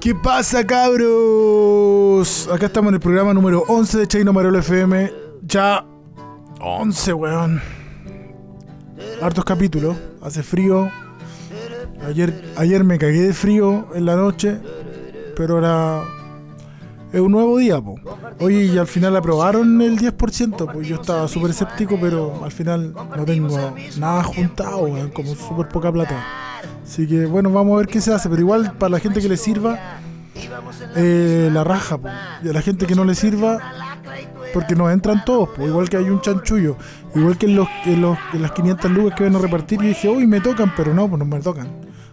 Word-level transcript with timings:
¿Qué 0.00 0.14
pasa, 0.14 0.66
cabros? 0.66 2.48
Acá 2.52 2.66
estamos 2.66 2.90
en 2.90 2.94
el 2.94 3.00
programa 3.00 3.32
número 3.32 3.64
11 3.68 3.98
de 3.98 4.06
Chaino 4.06 4.32
Marolo 4.32 4.58
FM. 4.58 5.12
Ya 5.42 5.84
11, 6.60 7.12
weón. 7.14 7.62
Hartos 9.22 9.44
capítulos. 9.44 9.96
Hace 10.22 10.42
frío. 10.42 10.90
Ayer, 12.06 12.52
ayer 12.56 12.84
me 12.84 12.98
cagué 12.98 13.22
de 13.22 13.32
frío 13.32 13.86
en 13.94 14.06
la 14.06 14.16
noche. 14.16 14.60
Pero 15.36 15.54
ahora 15.54 16.04
es 17.12 17.20
un 17.20 17.32
nuevo 17.32 17.58
día, 17.58 17.80
po. 17.80 17.94
Oye, 18.40 18.64
y 18.64 18.78
al 18.78 18.86
final 18.86 19.16
aprobaron 19.16 19.80
el 19.80 19.98
10%, 19.98 20.72
pues 20.72 20.88
yo 20.88 20.96
estaba 20.96 21.28
súper 21.28 21.50
escéptico, 21.50 21.96
pero 22.00 22.44
al 22.44 22.52
final 22.52 22.92
no 23.16 23.24
tengo 23.24 23.74
nada 23.98 24.22
juntado, 24.24 24.78
weón, 24.78 25.10
como 25.10 25.34
súper 25.34 25.68
poca 25.68 25.92
plata. 25.92 26.53
Así 26.84 27.06
que 27.08 27.26
bueno, 27.26 27.50
vamos 27.50 27.74
a 27.74 27.78
ver 27.78 27.86
qué 27.86 28.00
se 28.00 28.12
hace, 28.12 28.28
pero 28.28 28.40
igual 28.40 28.74
para 28.78 28.90
la 28.90 29.00
gente 29.00 29.20
que 29.20 29.28
le 29.28 29.36
sirva, 29.36 29.98
eh, 30.96 31.48
la 31.52 31.64
raja, 31.64 31.98
po. 31.98 32.08
y 32.42 32.48
a 32.48 32.52
la 32.52 32.62
gente 32.62 32.86
que 32.86 32.94
no 32.94 33.04
le 33.04 33.14
sirva, 33.14 33.58
porque 34.52 34.76
nos 34.76 34.92
entran 34.92 35.24
todos, 35.24 35.48
pues 35.56 35.68
igual 35.68 35.88
que 35.88 35.96
hay 35.96 36.10
un 36.10 36.20
chanchullo, 36.20 36.76
igual 37.14 37.38
que 37.38 37.46
en, 37.46 37.56
los, 37.56 37.68
en, 37.86 38.02
los, 38.02 38.18
en 38.32 38.42
las 38.42 38.52
500 38.52 38.90
lucas 38.90 39.14
que 39.16 39.24
van 39.24 39.36
a 39.36 39.38
repartir, 39.38 39.82
y 39.82 39.88
dije, 39.88 40.08
uy, 40.08 40.26
me 40.26 40.40
tocan, 40.40 40.72
pero 40.76 40.94
no, 40.94 41.08
pues 41.08 41.18
no 41.18 41.24
me 41.24 41.40
tocan. 41.40 41.68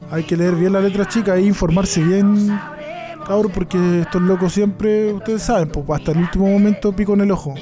Hay 0.10 0.24
que 0.24 0.36
leer 0.36 0.56
bien 0.56 0.74
la 0.74 0.82
letra 0.82 1.08
chica 1.08 1.36
e 1.36 1.42
informarse 1.42 2.04
bien 2.04 2.52
Cabrón, 3.26 3.52
porque 3.54 4.02
estos 4.02 4.22
locos 4.22 4.54
siempre, 4.54 5.14
ustedes 5.14 5.44
saben, 5.44 5.70
pues 5.70 5.86
hasta 5.90 6.12
el 6.12 6.20
último 6.20 6.48
momento 6.48 6.92
pico 6.92 7.14
en 7.14 7.22
el 7.22 7.32
ojo. 7.32 7.54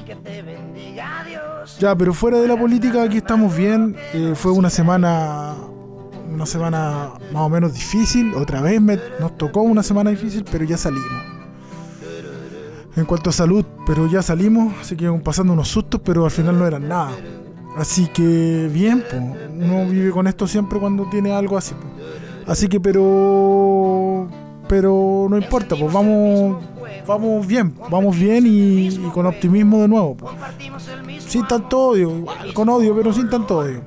Ya, 1.80 1.96
pero 1.96 2.14
fuera 2.14 2.40
de 2.40 2.48
la 2.48 2.58
política, 2.58 3.04
aquí 3.04 3.18
estamos 3.18 3.56
bien. 3.56 3.96
Eh, 4.14 4.34
fue 4.36 4.52
una 4.52 4.70
semana, 4.70 5.56
una 6.40 6.46
semana 6.46 7.10
más 7.34 7.42
o 7.42 7.50
menos 7.50 7.74
difícil. 7.74 8.34
Otra 8.34 8.62
vez 8.62 8.80
nos 9.20 9.38
tocó 9.38 9.62
una 9.62 9.84
semana 9.84 10.10
difícil, 10.10 10.46
pero 10.50 10.64
ya 10.64 10.78
salimos. 10.78 11.12
En 12.96 13.04
cuanto 13.04 13.30
a 13.30 13.34
salud, 13.34 13.66
pero 13.86 14.08
ya 14.08 14.22
salimos, 14.22 14.74
así 14.80 14.96
que 14.96 15.12
pasando 15.22 15.52
unos 15.52 15.68
sustos, 15.68 16.00
pero 16.02 16.24
al 16.24 16.32
final 16.32 16.58
no 16.58 16.66
eran 16.66 16.88
nada. 16.88 17.12
Así 17.76 18.08
que 18.08 18.70
bien, 18.72 19.04
pues, 19.10 19.22
uno 19.22 19.86
vive 19.86 20.12
con 20.12 20.28
esto 20.28 20.48
siempre 20.48 20.80
cuando 20.80 21.10
tiene 21.10 21.34
algo 21.34 21.58
así. 21.58 21.74
Pues. 21.74 22.48
Así 22.48 22.70
que, 22.70 22.80
pero 22.80 24.30
pero 24.70 25.28
no 25.30 25.38
importa, 25.38 25.76
pues 25.76 25.92
vamos 25.92 26.64
vamos 27.06 27.46
bien, 27.46 27.76
vamos 27.90 28.18
bien 28.18 28.46
y, 28.48 28.96
con 29.14 29.26
optimismo 29.26 29.82
de 29.82 29.90
nuevo. 29.90 30.16
Pues. 30.16 30.32
Sin 31.26 31.46
tanto 31.46 31.88
odio, 31.90 32.26
con 32.54 32.70
odio, 32.70 32.96
pero 32.96 33.12
sin 33.12 33.30
tanto 33.30 33.58
odio. 33.58 33.82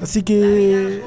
Así 0.00 0.22
que 0.22 1.02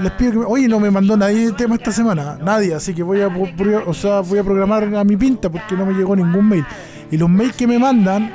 les 0.00 0.12
pido 0.12 0.32
que 0.32 0.38
me, 0.38 0.44
oye 0.44 0.68
no 0.68 0.78
me 0.80 0.90
mandó 0.90 1.16
nadie 1.16 1.44
el 1.44 1.56
tema 1.56 1.76
esta 1.76 1.92
semana, 1.92 2.36
nadie, 2.42 2.74
así 2.74 2.94
que 2.94 3.02
voy 3.02 3.20
a 3.20 3.28
o 3.28 3.94
sea, 3.94 4.20
voy 4.20 4.38
a 4.38 4.44
programar 4.44 4.94
a 4.94 5.04
mi 5.04 5.16
pinta 5.16 5.50
porque 5.50 5.76
no 5.76 5.86
me 5.86 5.94
llegó 5.94 6.16
ningún 6.16 6.48
mail. 6.48 6.64
Y 7.10 7.16
los 7.16 7.28
mails 7.28 7.54
que 7.54 7.66
me 7.66 7.78
mandan, 7.78 8.32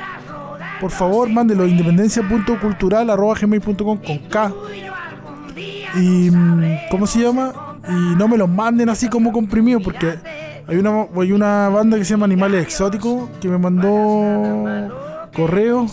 por 0.80 0.92
favor, 0.92 1.28
mándenlo 1.30 1.66
independencia.cultural.gmail.com 1.68 3.98
con 3.98 4.18
K. 4.30 4.54
Y 5.96 6.30
¿cómo 6.90 7.08
se 7.08 7.22
llama? 7.22 7.54
y 7.90 8.16
no 8.16 8.28
me 8.28 8.38
los 8.38 8.50
manden 8.50 8.90
así 8.90 9.10
como 9.10 9.32
comprimidos 9.32 9.84
porque 9.84 10.16
hay 10.68 10.78
una, 10.78 11.08
hay 11.16 11.32
una 11.32 11.70
banda 11.70 11.98
que 11.98 12.06
se 12.06 12.12
llama 12.12 12.26
Animales 12.26 12.64
Exóticos 12.64 13.30
que 13.42 13.48
me 13.48 13.58
mandó 13.58 14.90
correo 15.34 15.88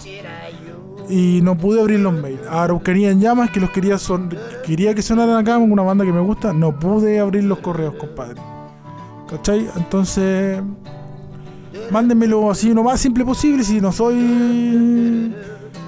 y 1.09 1.41
no 1.43 1.57
pude 1.57 1.81
abrir 1.81 2.01
los 2.01 2.13
mails. 2.13 2.41
Araucanía 2.49 3.11
en 3.11 3.21
llamas 3.21 3.51
que 3.51 3.61
los 3.61 3.71
quería 3.71 3.99
son 3.99 4.31
quería 4.65 4.95
que 4.95 5.03
sonaran 5.03 5.37
acá 5.37 5.55
con 5.55 5.71
una 5.71 5.83
banda 5.83 6.05
que 6.05 6.13
me 6.13 6.21
gusta, 6.21 6.53
no 6.53 6.79
pude 6.79 7.19
abrir 7.19 7.45
los 7.45 7.59
correos, 7.59 7.95
compadre. 7.95 8.41
¿Cachai? 9.29 9.69
Entonces 9.77 10.63
mándenmelo 11.91 12.51
así 12.51 12.73
lo 12.73 12.83
más 12.83 13.01
simple 13.01 13.25
posible 13.25 13.63
si 13.63 13.81
no 13.81 13.93
soy 13.93 15.33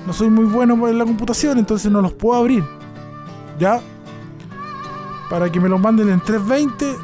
no 0.06 0.12
soy 0.12 0.30
muy 0.30 0.44
bueno 0.44 0.88
en 0.88 0.98
la 0.98 1.04
computación, 1.04 1.58
entonces 1.58 1.90
no 1.90 2.00
los 2.00 2.12
puedo 2.12 2.38
abrir. 2.38 2.64
¿Ya? 3.58 3.80
para 5.28 5.50
que 5.50 5.60
me 5.60 5.68
lo 5.68 5.78
manden 5.78 6.08
en 6.08 6.20
320, 6.20 6.96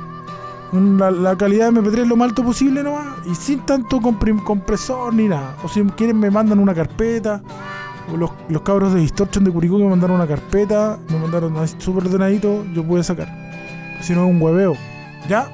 la, 1.20 1.36
calidad 1.36 1.72
de 1.72 1.80
MP3 1.80 2.06
lo 2.06 2.16
más 2.16 2.30
alto 2.30 2.42
posible 2.42 2.82
nomás, 2.82 3.06
y 3.26 3.34
sin 3.34 3.60
tanto 3.60 4.00
compresor 4.00 5.14
ni 5.14 5.28
nada. 5.28 5.56
O 5.62 5.68
si 5.68 5.82
quieren 5.96 6.18
me 6.18 6.30
mandan 6.30 6.58
una 6.58 6.74
carpeta, 6.74 7.42
los, 8.16 8.62
cabros 8.62 8.94
de 8.94 9.00
Distortion 9.00 9.44
de 9.44 9.50
Curicó 9.50 9.78
que 9.78 9.84
me 9.84 9.90
mandaron 9.90 10.16
una 10.16 10.26
carpeta, 10.26 10.98
me 11.08 11.18
mandaron 11.18 11.54
súper 11.78 12.04
ordenadito, 12.06 12.64
yo 12.72 12.84
pude 12.84 13.02
sacar. 13.02 13.28
Si 14.00 14.12
no 14.12 14.24
es 14.24 14.30
un 14.30 14.40
hueveo. 14.40 14.76
¿Ya? 15.28 15.48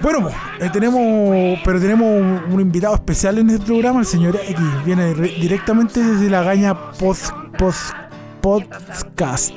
Bueno, 0.00 0.28
eh, 0.60 0.70
tenemos, 0.72 1.58
pero 1.64 1.80
tenemos 1.80 2.06
un, 2.50 2.60
invitado 2.60 2.94
especial 2.94 3.38
en 3.38 3.50
este 3.50 3.66
programa, 3.66 4.00
el 4.00 4.06
señor 4.06 4.36
X. 4.36 4.56
Viene 4.84 5.12
directamente 5.14 6.02
desde 6.02 6.30
la 6.30 6.42
gaña 6.42 6.92
post, 6.92 7.32
post, 7.58 7.94
podcast. 8.40 9.52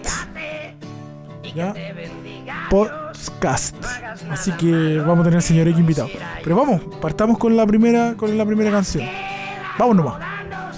¿ya? 1.53 1.73
Podcast. 2.69 3.75
Así 4.31 4.51
que 4.53 4.97
vamos 4.99 5.19
a 5.19 5.23
tener 5.23 5.37
al 5.37 5.43
señor 5.43 5.67
X 5.67 5.79
invitado. 5.79 6.09
Pero 6.43 6.55
vamos, 6.55 6.81
partamos 6.99 7.37
con 7.37 7.55
la 7.55 7.67
primera, 7.67 8.15
con 8.15 8.35
la 8.35 8.45
primera 8.45 8.71
canción. 8.71 9.05
Vamos 9.77 9.95
nomás. 9.95 10.30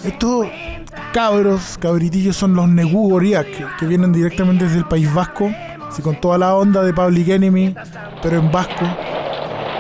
Estos 0.04 0.48
cabros, 1.14 1.78
cabritillos 1.80 2.36
son 2.36 2.56
los 2.56 2.68
Negu 2.68 3.10
Goriak, 3.10 3.78
que, 3.78 3.86
vienen 3.86 4.12
directamente 4.12 4.66
desde 4.66 4.80
el 4.80 4.86
País 4.86 5.12
Vasco. 5.14 5.50
Así 5.88 6.02
con 6.02 6.20
toda 6.20 6.38
la 6.38 6.56
onda 6.56 6.84
de 6.84 6.94
Public 6.94 7.30
Enemy, 7.30 7.76
pero 8.22 8.38
en 8.38 8.52
vasco. 8.52 8.86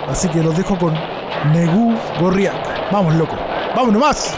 Así 0.07 0.29
que 0.29 0.43
los 0.43 0.55
dejo 0.55 0.77
con 0.77 0.93
Negu 1.51 1.95
Gorriak. 2.19 2.91
Vamos, 2.91 3.15
loco. 3.15 3.35
Vamos 3.75 3.91
nomás. 3.91 4.37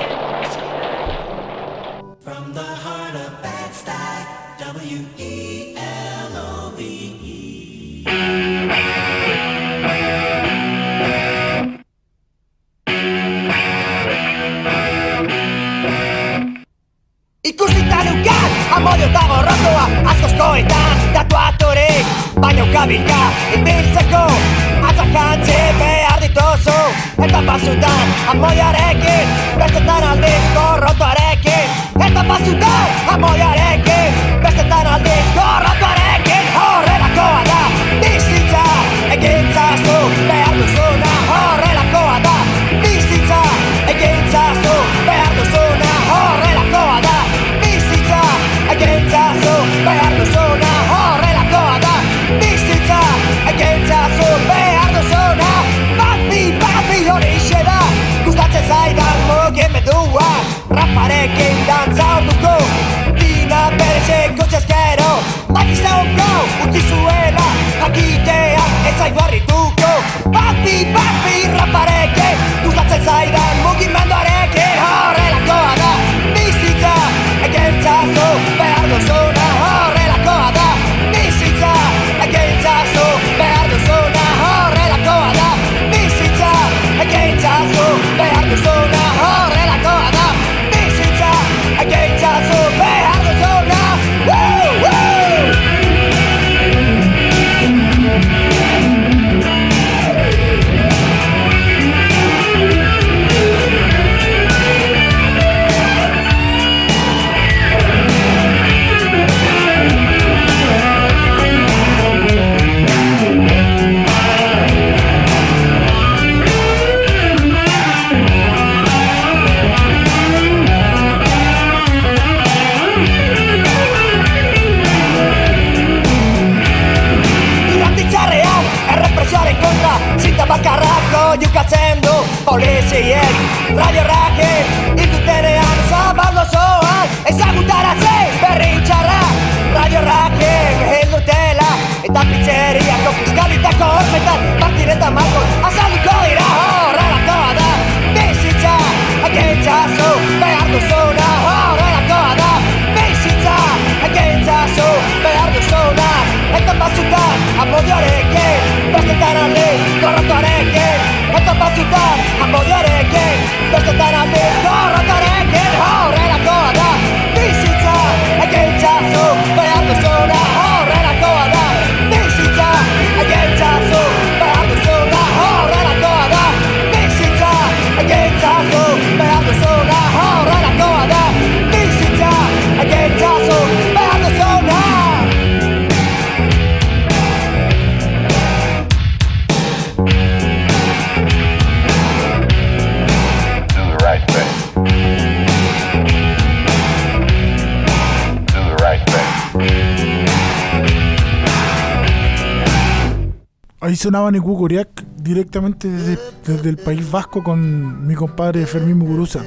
Ahí 204.05 204.09
sonaba 204.11 204.29
Neku 204.29 204.55
Coriac 204.55 205.03
directamente 205.17 205.89
desde, 205.89 206.19
desde 206.45 206.69
el 206.69 206.77
País 206.77 207.09
Vasco 207.09 207.43
con 207.43 208.05
mi 208.05 208.13
compadre 208.13 208.67
Fermín 208.67 208.99
Muguruza. 208.99 209.41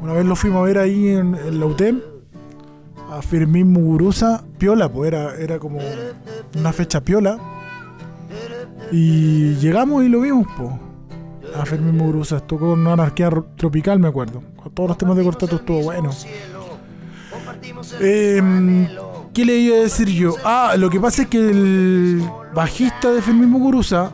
Una 0.00 0.14
vez 0.14 0.24
lo 0.24 0.34
fuimos 0.36 0.60
a 0.60 0.62
ver 0.62 0.78
ahí 0.78 1.08
en, 1.08 1.34
en 1.34 1.60
la 1.60 1.66
UTEM, 1.66 2.00
a 3.10 3.20
Fermín 3.20 3.70
Muguruza, 3.70 4.42
piola, 4.56 4.90
pues 4.90 5.08
era, 5.08 5.36
era 5.36 5.58
como 5.58 5.80
una 6.58 6.72
fecha 6.72 7.02
piola. 7.02 7.36
Y 8.90 9.52
llegamos 9.56 10.02
y 10.02 10.08
lo 10.08 10.22
vimos, 10.22 10.46
pues. 10.56 10.70
A 11.54 11.66
Fermín 11.66 11.98
Muguruza, 11.98 12.40
tocó 12.40 12.70
con 12.70 12.80
una 12.80 12.94
anarquía 12.94 13.28
ro- 13.28 13.48
tropical, 13.54 13.98
me 13.98 14.08
acuerdo. 14.08 14.42
Con 14.56 14.72
todos 14.72 14.88
los 14.88 14.96
temas 14.96 15.14
de 15.18 15.24
cortato 15.24 15.56
estuvo 15.56 15.82
bueno. 15.82 16.08
Em, 18.00 18.88
¿Qué 19.38 19.44
le 19.44 19.56
iba 19.56 19.76
a 19.76 19.80
decir 19.82 20.08
yo? 20.08 20.34
Ah, 20.42 20.74
lo 20.76 20.90
que 20.90 20.98
pasa 20.98 21.22
es 21.22 21.28
que 21.28 21.38
el 21.38 22.28
bajista 22.52 23.12
de 23.12 23.22
Fermín 23.22 23.48
Muguruza. 23.48 24.10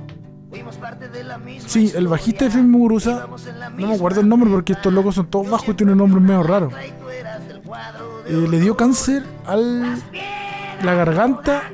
Sí, 1.64 1.90
el 1.96 2.08
bajista 2.08 2.44
de 2.44 2.50
Fermín 2.50 2.72
Muguruza. 2.72 3.26
No 3.74 3.86
me 3.86 3.94
acuerdo 3.94 4.20
el 4.20 4.28
nombre 4.28 4.50
porque 4.50 4.74
estos 4.74 4.92
locos 4.92 5.14
son 5.14 5.28
todos 5.28 5.48
bajos 5.48 5.70
y 5.70 5.72
tienen 5.72 5.96
nombres 5.96 6.22
medio 6.22 6.42
raros. 6.42 6.74
Eh, 8.26 8.46
le 8.50 8.60
dio 8.60 8.76
cáncer 8.76 9.22
al 9.46 9.96
la 10.82 10.92
garganta 10.92 11.70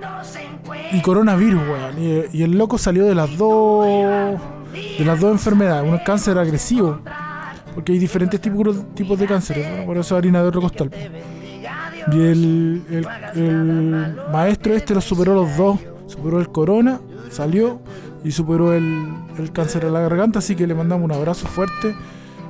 y 0.92 1.02
coronavirus, 1.02 1.60
weón. 1.60 2.28
Y, 2.32 2.42
el 2.44 2.56
loco 2.56 2.78
salió 2.78 3.04
de 3.04 3.16
las 3.16 3.36
dos 3.36 3.84
de 3.84 5.04
las 5.04 5.18
dos 5.18 5.32
enfermedades. 5.32 5.92
Es 5.92 6.02
cáncer 6.02 6.38
agresivo, 6.38 7.00
porque 7.74 7.94
hay 7.94 7.98
diferentes 7.98 8.40
tipos, 8.40 9.18
de 9.18 9.26
cáncer. 9.26 9.80
¿no? 9.80 9.86
Por 9.86 9.98
eso 9.98 10.16
harina 10.16 10.40
de 10.40 10.46
otro 10.46 10.60
costal. 10.60 10.88
Y 12.12 12.20
el, 12.20 12.82
el- 12.90 13.06
el 13.34 14.16
maestro 14.32 14.74
este 14.74 14.94
lo 14.94 15.00
superó 15.00 15.34
los 15.34 15.56
dos. 15.56 15.78
Superó 16.06 16.40
el 16.40 16.48
corona, 16.48 17.00
salió 17.30 17.80
y 18.24 18.32
superó 18.32 18.72
el, 18.74 19.06
el 19.38 19.52
cáncer 19.52 19.84
a 19.86 19.90
la 19.90 20.00
garganta. 20.00 20.40
Así 20.40 20.56
que 20.56 20.66
le 20.66 20.74
mandamos 20.74 21.04
un 21.04 21.12
abrazo 21.12 21.46
fuerte. 21.46 21.94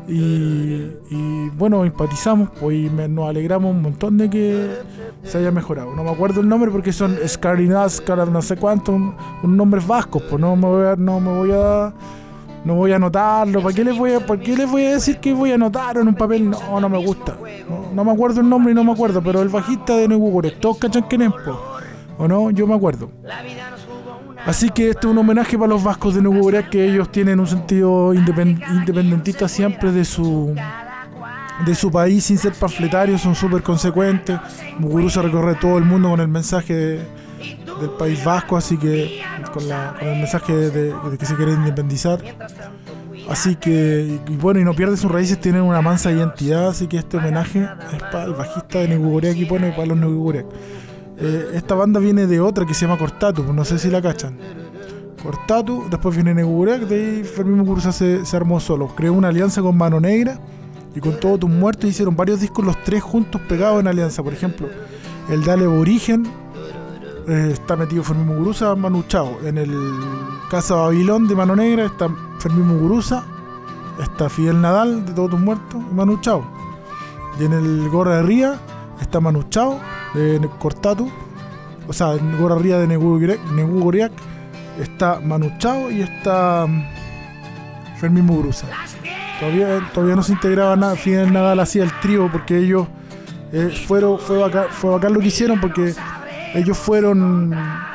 Y, 0.08 1.48
bueno, 1.56 1.84
empatizamos 1.84 2.50
pues, 2.58 2.76
y 2.76 2.90
nos 2.90 3.28
alegramos 3.28 3.70
un 3.72 3.82
montón 3.82 4.16
de 4.18 4.28
que 4.28 4.68
se 5.22 5.38
haya 5.38 5.52
mejorado. 5.52 5.94
No 5.94 6.02
me 6.02 6.10
acuerdo 6.10 6.40
el 6.40 6.48
nombre 6.48 6.70
porque 6.70 6.92
son 6.92 7.16
Scarinas, 7.28 8.02
no 8.32 8.42
sé 8.42 8.56
cuánto, 8.56 8.92
un, 8.92 9.14
un 9.42 9.56
nombres 9.56 9.86
vascos. 9.86 10.22
Pues 10.28 10.40
no 10.40 10.56
me 10.56 10.66
voy 10.66 10.86
a, 10.86 10.96
no 10.96 11.20
me 11.20 11.30
voy 11.30 11.50
a 11.52 11.92
no 12.64 12.74
voy 12.74 12.92
a 12.92 12.96
anotarlo. 12.96 13.62
¿Para 13.62 13.74
qué 13.74 13.84
les 13.84 13.96
voy 13.96 14.12
a, 14.14 14.20
¿para 14.26 14.40
qué 14.40 14.56
les 14.56 14.70
voy 14.70 14.84
a 14.86 14.92
decir 14.92 15.18
que 15.18 15.32
voy 15.32 15.52
a 15.52 15.54
anotar 15.54 15.96
en 15.98 16.08
un 16.08 16.14
papel? 16.14 16.50
No, 16.50 16.80
no 16.80 16.88
me 16.88 16.98
gusta. 16.98 17.36
No, 17.94 18.04
me 18.04 18.12
acuerdo 18.12 18.40
el 18.40 18.48
nombre 18.48 18.72
y 18.72 18.74
no 18.74 18.84
me 18.84 18.92
acuerdo, 18.92 19.22
pero 19.22 19.42
el 19.42 19.48
bajista 19.48 19.96
de 19.96 20.08
Negugore, 20.08 20.50
todos 20.52 20.78
cachan 20.78 21.04
po? 21.08 21.58
¿O 22.18 22.28
no? 22.28 22.50
Yo 22.50 22.66
me 22.66 22.74
acuerdo. 22.74 23.10
Así 24.46 24.70
que 24.70 24.90
este 24.90 25.06
es 25.06 25.10
un 25.10 25.18
homenaje 25.18 25.58
para 25.58 25.68
los 25.68 25.82
vascos 25.84 26.14
de 26.14 26.22
Negugore, 26.22 26.66
que 26.70 26.84
ellos 26.86 27.10
tienen 27.12 27.40
un 27.40 27.46
sentido 27.46 28.14
independ- 28.14 28.62
independentista 28.70 29.48
siempre 29.48 29.92
de 29.92 30.04
su 30.04 30.54
de 31.66 31.74
su 31.74 31.90
país 31.90 32.24
sin 32.24 32.38
ser 32.38 32.54
panfletarios, 32.54 33.20
son 33.20 33.34
súper 33.34 33.62
consecuentes. 33.62 34.38
Muguruza 34.78 35.20
recorre 35.20 35.56
todo 35.56 35.76
el 35.76 35.84
mundo 35.84 36.08
con 36.08 36.20
el 36.20 36.28
mensaje 36.28 36.74
de- 36.74 37.19
del 37.80 37.90
País 37.98 38.24
Vasco, 38.24 38.56
así 38.56 38.76
que 38.76 39.20
con, 39.52 39.68
la- 39.68 39.94
con 39.98 40.08
el 40.08 40.16
mensaje 40.18 40.52
de, 40.52 40.94
que 41.18 41.26
se 41.26 41.34
quiere 41.36 41.52
independizar. 41.52 42.20
Así 43.28 43.54
que, 43.56 44.20
y, 44.28 44.32
y 44.32 44.36
bueno, 44.36 44.60
y 44.60 44.64
no 44.64 44.74
pierde 44.74 44.96
sus 44.96 45.10
raíces, 45.10 45.40
tienen 45.40 45.62
una 45.62 45.80
mansa 45.82 46.10
identidad, 46.10 46.68
así 46.68 46.86
que 46.88 46.96
este 46.98 47.16
homenaje 47.18 47.60
es 47.92 48.02
para 48.10 48.24
el 48.24 48.32
bajista 48.32 48.78
de 48.80 48.88
Negugoriak 48.88 49.36
y 49.36 49.44
pone 49.44 49.70
para 49.70 49.86
los 49.86 49.96
Negugoriak. 49.98 50.46
Eh, 51.18 51.50
esta 51.54 51.74
banda 51.74 52.00
viene 52.00 52.26
de 52.26 52.40
otra 52.40 52.64
que 52.66 52.74
se 52.74 52.86
llama 52.86 52.98
Cortatu, 52.98 53.52
no 53.52 53.64
sé 53.64 53.78
si 53.78 53.88
la 53.90 54.00
cachan. 54.02 54.36
Cortatu, 55.22 55.84
después 55.90 56.14
viene 56.16 56.34
Negugoriak, 56.34 56.82
de 56.82 56.94
ahí 57.18 57.24
Fermín 57.24 57.58
Muguruza 57.58 57.92
se, 57.92 58.24
se 58.24 58.36
armó 58.36 58.58
solo. 58.58 58.88
Creó 58.96 59.12
una 59.12 59.28
alianza 59.28 59.60
con 59.60 59.76
Mano 59.76 60.00
Negra 60.00 60.38
y 60.94 61.00
con 61.00 61.20
Todos 61.20 61.40
tus 61.40 61.50
muertos 61.50 61.90
hicieron 61.90 62.16
varios 62.16 62.40
discos 62.40 62.64
los 62.64 62.82
tres 62.84 63.02
juntos 63.02 63.40
pegados 63.48 63.80
en 63.80 63.86
alianza. 63.86 64.22
Por 64.22 64.32
ejemplo, 64.32 64.66
el 65.28 65.44
Dale 65.44 65.66
Origen 65.66 66.26
eh, 67.28 67.50
está 67.52 67.76
metido 67.76 68.02
Fermín 68.02 68.26
Muguruza, 68.26 68.74
Manu 68.74 69.04
Chao. 69.08 69.38
En 69.44 69.58
el 69.58 69.72
Casa 70.50 70.74
Babilón 70.74 71.28
de 71.28 71.34
Mano 71.34 71.56
Negra 71.56 71.84
está 71.84 72.08
Fermín 72.38 72.66
Muguruza, 72.66 73.24
está 74.02 74.28
Fidel 74.28 74.60
Nadal 74.60 75.06
de 75.06 75.12
Todos 75.12 75.30
tus 75.30 75.40
muertos 75.40 75.80
y 75.90 75.94
Manu 75.94 76.20
Chao. 76.20 76.44
Y 77.38 77.44
en 77.44 77.52
el 77.52 77.88
Gorra 77.88 78.16
de 78.16 78.22
Ría 78.22 78.58
está 79.00 79.20
Manu 79.20 79.44
Chao 79.44 79.80
de 80.14 80.48
Cortatu, 80.58 81.10
o 81.86 81.92
sea, 81.92 82.14
en 82.14 82.38
Gorra 82.38 82.56
Ría 82.56 82.78
de 82.78 82.86
Negu 82.86 83.18
Goriak 83.80 84.12
está 84.78 85.20
Manu 85.20 85.50
Chao 85.58 85.90
y 85.90 86.02
está 86.02 86.66
mm, 86.66 87.98
Fermín 87.98 88.26
Muguruza. 88.26 88.66
Todavía, 89.38 89.90
todavía 89.94 90.16
no 90.16 90.22
se 90.22 90.32
integraba 90.32 90.76
nada, 90.76 90.96
Fidel 90.96 91.32
Nadal 91.32 91.60
hacía 91.60 91.84
el 91.84 91.92
trío 92.00 92.28
porque 92.30 92.58
ellos 92.58 92.86
eh, 93.52 93.72
fueron, 93.86 94.18
fue, 94.18 94.38
bacán, 94.38 94.66
fue 94.70 94.90
bacán 94.90 95.14
lo 95.14 95.20
que 95.20 95.28
hicieron 95.28 95.60
porque 95.60 95.94
ellos 96.54 96.76
fueron 96.76 97.54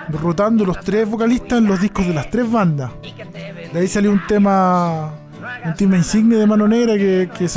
rotando 0.10 0.66
los 0.66 0.80
tres 0.80 1.10
vocalistas 1.10 1.60
en 1.60 1.68
los 1.68 1.82
discos 1.82 2.08
de 2.08 2.14
las 2.14 2.30
tres 2.30 2.50
bandas. 2.50 2.92
De 3.74 3.80
ahí 3.80 3.88
salió 3.88 4.12
un 4.12 4.22
tema, 4.28 5.12
un 5.66 5.74
tema 5.76 5.98
insigne 5.98 6.38
de 6.38 6.48
Mano 6.48 6.68
Negra 6.68 6.96
que, 6.96 7.30
que 7.38 7.48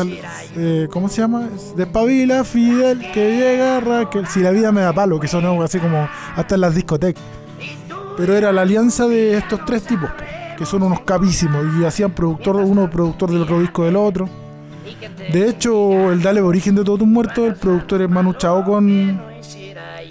eh, 0.56 0.88
¿cómo 0.90 1.08
se 1.08 1.20
llama? 1.20 1.48
Es 1.54 1.76
Despabila, 1.76 2.44
Fidel, 2.44 3.10
que 3.12 3.36
llega, 3.36 3.80
Raquel, 3.80 4.26
si 4.26 4.40
la 4.40 4.50
vida 4.50 4.72
me 4.72 4.80
da 4.80 4.92
palo, 4.92 5.20
que 5.20 5.28
sonó 5.28 5.62
así 5.62 5.78
como 5.78 6.08
hasta 6.34 6.54
en 6.56 6.60
las 6.60 6.74
discotecas. 6.74 7.22
Pero 8.16 8.34
era 8.34 8.52
la 8.52 8.62
alianza 8.62 9.06
de 9.06 9.36
estos 9.36 9.64
tres 9.64 9.84
tipos, 9.84 10.10
que 10.56 10.66
son 10.66 10.82
unos 10.82 11.00
capísimos 11.00 11.64
y 11.80 11.84
hacían 11.84 12.10
productor, 12.10 12.56
uno 12.56 12.90
productor 12.90 13.30
del 13.30 13.42
otro 13.42 13.60
disco 13.60 13.84
del 13.84 13.96
otro. 13.96 14.28
De 15.32 15.48
hecho, 15.48 16.10
el 16.10 16.22
Dale 16.22 16.40
Origen 16.40 16.74
de 16.74 16.82
Todos 16.82 17.06
muertos, 17.06 17.46
el 17.46 17.54
productor 17.54 18.02
es 18.02 18.08
Manu 18.08 18.32
Chao 18.32 18.64
con, 18.64 19.20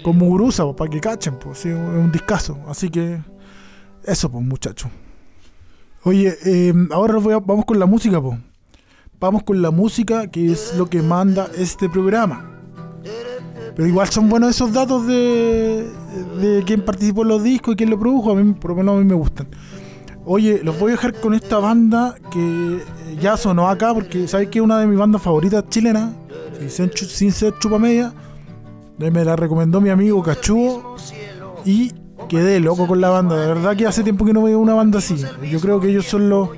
con 0.02 0.16
Muguruza, 0.18 0.64
para 0.74 0.90
que 0.90 1.00
cachen, 1.00 1.38
pues, 1.38 1.66
es 1.66 1.74
un 1.76 2.10
discazo. 2.12 2.58
Así 2.68 2.88
que, 2.90 3.18
eso, 4.04 4.30
pues, 4.30 4.44
muchachos. 4.44 4.90
Oye, 6.04 6.36
eh, 6.44 6.72
ahora 6.92 7.18
voy 7.18 7.34
a- 7.34 7.38
vamos 7.40 7.64
con 7.64 7.78
la 7.78 7.86
música, 7.86 8.20
pues. 8.20 8.38
Vamos 9.20 9.42
con 9.42 9.60
la 9.60 9.70
música, 9.70 10.28
que 10.28 10.52
es 10.52 10.74
lo 10.76 10.86
que 10.88 11.02
manda 11.02 11.48
este 11.56 11.88
programa. 11.88 12.44
Pero 13.74 13.88
igual 13.88 14.08
son 14.08 14.28
buenos 14.28 14.50
esos 14.50 14.72
datos 14.72 15.06
de, 15.06 15.88
de 16.40 16.62
quién 16.64 16.84
participó 16.84 17.22
en 17.22 17.28
los 17.28 17.42
discos 17.42 17.74
y 17.74 17.76
quién 17.76 17.90
lo 17.90 17.98
produjo. 17.98 18.32
A 18.32 18.34
mí, 18.36 18.52
por 18.54 18.70
lo 18.70 18.76
menos 18.76 18.96
a 18.96 18.98
mí 18.98 19.04
me 19.04 19.14
gustan. 19.14 19.48
Oye, 20.24 20.60
los 20.62 20.78
voy 20.78 20.90
a 20.92 20.94
dejar 20.96 21.14
con 21.20 21.32
esta 21.34 21.58
banda 21.58 22.14
que 22.30 22.78
ya 23.20 23.36
sonó 23.36 23.68
acá, 23.68 23.94
porque 23.94 24.26
sabes 24.28 24.48
que 24.48 24.58
es 24.58 24.64
una 24.64 24.78
de 24.78 24.86
mis 24.86 24.98
bandas 24.98 25.22
favoritas 25.22 25.64
chilenas, 25.68 26.12
sin 26.60 26.70
ser, 26.70 26.96
sin 26.96 27.32
ser 27.32 27.54
chupa 27.60 27.78
media. 27.78 28.12
Eh, 28.12 28.27
Me 28.98 29.24
la 29.24 29.36
recomendó 29.36 29.80
mi 29.80 29.90
amigo 29.90 30.22
Cachugo 30.22 30.96
y 31.64 31.92
quedé 32.28 32.60
loco 32.60 32.86
con 32.86 33.00
la 33.00 33.10
banda. 33.10 33.36
De 33.36 33.46
verdad 33.46 33.76
que 33.76 33.86
hace 33.86 34.02
tiempo 34.02 34.24
que 34.24 34.32
no 34.32 34.42
veo 34.42 34.58
una 34.58 34.74
banda 34.74 34.98
así. 34.98 35.16
Yo 35.50 35.60
creo 35.60 35.80
que 35.80 35.88
ellos 35.88 36.06
son 36.06 36.28
los 36.28 36.50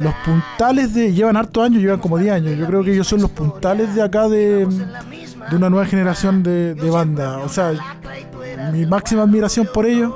los 0.00 0.14
puntales 0.24 0.94
de. 0.94 1.12
Llevan 1.12 1.36
hartos 1.36 1.62
años, 1.62 1.82
llevan 1.82 2.00
como 2.00 2.18
10 2.18 2.32
años. 2.32 2.58
Yo 2.58 2.66
creo 2.66 2.82
que 2.82 2.92
ellos 2.92 3.06
son 3.06 3.20
los 3.20 3.30
puntales 3.30 3.94
de 3.94 4.02
acá 4.02 4.28
de, 4.28 4.66
de 4.66 5.56
una 5.56 5.70
nueva 5.70 5.86
generación 5.86 6.42
de, 6.42 6.74
de 6.74 6.90
banda. 6.90 7.38
O 7.38 7.48
sea, 7.48 7.72
mi 8.72 8.86
máxima 8.86 9.22
admiración 9.22 9.68
por 9.72 9.86
ellos. 9.86 10.12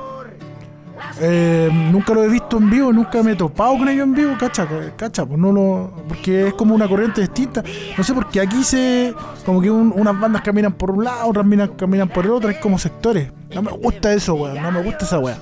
Eh, 1.21 1.69
nunca 1.93 2.15
lo 2.15 2.25
he 2.25 2.29
visto 2.29 2.57
en 2.59 2.71
vivo, 2.71 2.93
nunca 2.93 3.23
me 3.23 3.33
he 3.33 3.37
topado 3.37 3.77
con 3.79 3.89
ellos 3.89 4.05
en 4.05 4.15
vivo, 4.15 4.35
cacha, 4.39 4.67
cacha, 4.97 5.25
pues 5.27 5.39
no 5.39 5.53
lo, 5.53 5.93
porque 6.09 6.49
es 6.49 6.55
como 6.55 6.75
una 6.75 6.89
corriente 6.89 7.21
distinta. 7.21 7.63
No 7.97 8.05
sé, 8.05 8.15
porque 8.15 8.41
aquí 8.41 8.63
se, 8.65 9.15
como 9.45 9.61
que 9.61 9.71
un- 9.71 9.93
unas 9.95 10.19
bandas 10.19 10.43
caminan 10.43 10.73
por 10.73 10.91
un 10.93 11.05
lado, 11.05 11.29
otras 11.29 11.45
minan- 11.47 11.73
caminan 11.77 12.09
por 12.09 12.25
el 12.25 12.31
otro, 12.33 12.49
es 12.51 12.59
como 12.59 12.79
sectores. 12.79 13.31
No 13.55 13.63
me 13.63 13.71
gusta 13.73 14.13
eso, 14.13 14.35
weón, 14.35 14.61
no 14.63 14.71
me 14.73 14.83
gusta 14.83 15.05
esa 15.05 15.19
weá. 15.19 15.37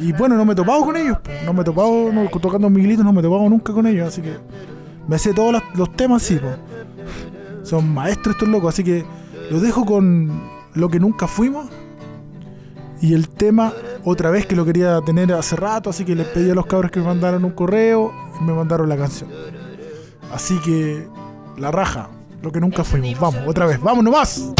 Y 0.00 0.12
bueno, 0.12 0.36
no 0.36 0.44
me 0.44 0.52
he 0.52 0.56
topado 0.56 0.82
con 0.84 0.96
ellos, 0.96 1.18
pues, 1.22 1.42
no 1.44 1.52
me 1.52 1.60
he 1.60 1.64
topado, 1.64 2.10
tocando 2.40 2.70
Miguelitos, 2.70 3.04
no 3.04 3.12
me 3.12 3.20
he 3.20 3.22
topado 3.22 3.48
nunca 3.48 3.72
con 3.72 3.86
ellos, 3.86 4.08
así 4.08 4.22
que 4.22 4.36
me 5.06 5.18
sé 5.18 5.34
todos 5.34 5.52
los, 5.52 5.62
los 5.74 5.94
temas, 5.96 6.22
sí, 6.22 6.38
pues. 6.40 6.54
Son 7.68 7.88
maestros 7.92 8.34
estos 8.36 8.48
locos, 8.48 8.74
así 8.74 8.82
que 8.84 9.04
los 9.50 9.60
dejo 9.60 9.84
con 9.84 10.30
lo 10.74 10.88
que 10.88 10.98
nunca 11.00 11.26
fuimos. 11.26 11.66
Y 13.00 13.14
el 13.14 13.28
tema, 13.28 13.72
otra 14.04 14.30
vez 14.30 14.46
que 14.46 14.56
lo 14.56 14.64
quería 14.64 15.00
tener 15.02 15.32
hace 15.32 15.56
rato, 15.56 15.90
así 15.90 16.04
que 16.04 16.14
les 16.14 16.26
pedí 16.26 16.50
a 16.50 16.54
los 16.54 16.66
cabros 16.66 16.90
que 16.90 17.00
me 17.00 17.06
mandaran 17.06 17.44
un 17.44 17.52
correo 17.52 18.12
y 18.40 18.44
me 18.44 18.52
mandaron 18.52 18.88
la 18.88 18.96
canción. 18.96 19.30
Así 20.32 20.58
que, 20.60 21.06
la 21.56 21.70
raja, 21.70 22.10
lo 22.42 22.50
que 22.52 22.60
nunca 22.60 22.84
fuimos. 22.84 23.18
Vamos, 23.18 23.40
otra 23.46 23.66
vez, 23.66 23.80
vamos 23.80 24.04
nomás. 24.04 24.52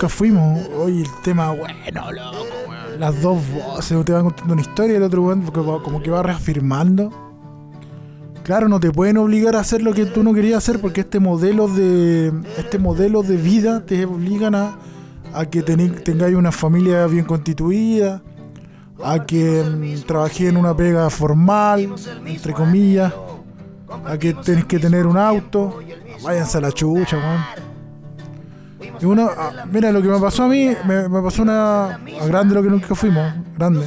Nunca 0.00 0.08
fuimos. 0.08 0.66
Hoy 0.78 1.02
el 1.02 1.08
tema, 1.22 1.50
bueno, 1.50 2.10
loco. 2.10 2.46
Las 2.98 3.20
dos 3.20 3.38
voces, 3.52 4.02
te 4.04 4.12
van 4.12 4.24
contando 4.24 4.52
una 4.54 4.62
historia 4.62 4.94
y 4.94 4.96
el 4.96 5.02
otro 5.02 5.22
va- 5.24 5.82
como 5.82 6.02
que 6.02 6.10
va 6.10 6.22
reafirmando. 6.22 7.10
Claro, 8.42 8.68
no 8.68 8.80
te 8.80 8.90
pueden 8.90 9.18
obligar 9.18 9.56
a 9.56 9.60
hacer 9.60 9.82
lo 9.82 9.92
que 9.92 10.06
tú 10.06 10.22
no 10.22 10.32
querías 10.32 10.58
hacer 10.58 10.80
porque 10.80 11.02
este 11.02 11.20
modelo 11.20 11.68
de 11.68 12.32
este 12.56 12.78
modelo 12.78 13.22
de 13.22 13.36
vida 13.36 13.84
te 13.84 14.06
obligan 14.06 14.54
a, 14.54 14.78
a 15.34 15.44
que 15.44 15.62
tengáis 15.62 16.34
una 16.34 16.50
familia 16.50 17.06
bien 17.06 17.26
constituida, 17.26 18.22
a 19.04 19.24
que 19.26 19.62
mm, 19.62 20.06
trabajé 20.06 20.48
en 20.48 20.56
una 20.56 20.74
pega 20.74 21.08
formal, 21.10 21.94
entre 22.24 22.54
comillas, 22.54 23.12
a 24.06 24.16
que 24.16 24.32
tenés 24.32 24.64
que 24.64 24.78
tener 24.78 25.06
un 25.06 25.18
auto. 25.18 25.78
Váyanse 26.24 26.58
a 26.58 26.60
la 26.62 26.72
chucha, 26.72 27.16
weón. 27.18 27.59
Y 29.00 29.04
uno, 29.04 29.30
ah, 29.36 29.64
mira, 29.70 29.90
lo 29.92 30.02
que 30.02 30.08
me 30.08 30.18
pasó 30.18 30.44
a 30.44 30.48
mí, 30.48 30.74
me, 30.84 31.08
pasó 31.22 31.42
una. 31.42 31.94
a 31.94 32.26
grande 32.26 32.54
lo 32.54 32.62
que 32.62 32.68
nunca 32.68 32.94
fuimos, 32.94 33.32
grande. 33.56 33.86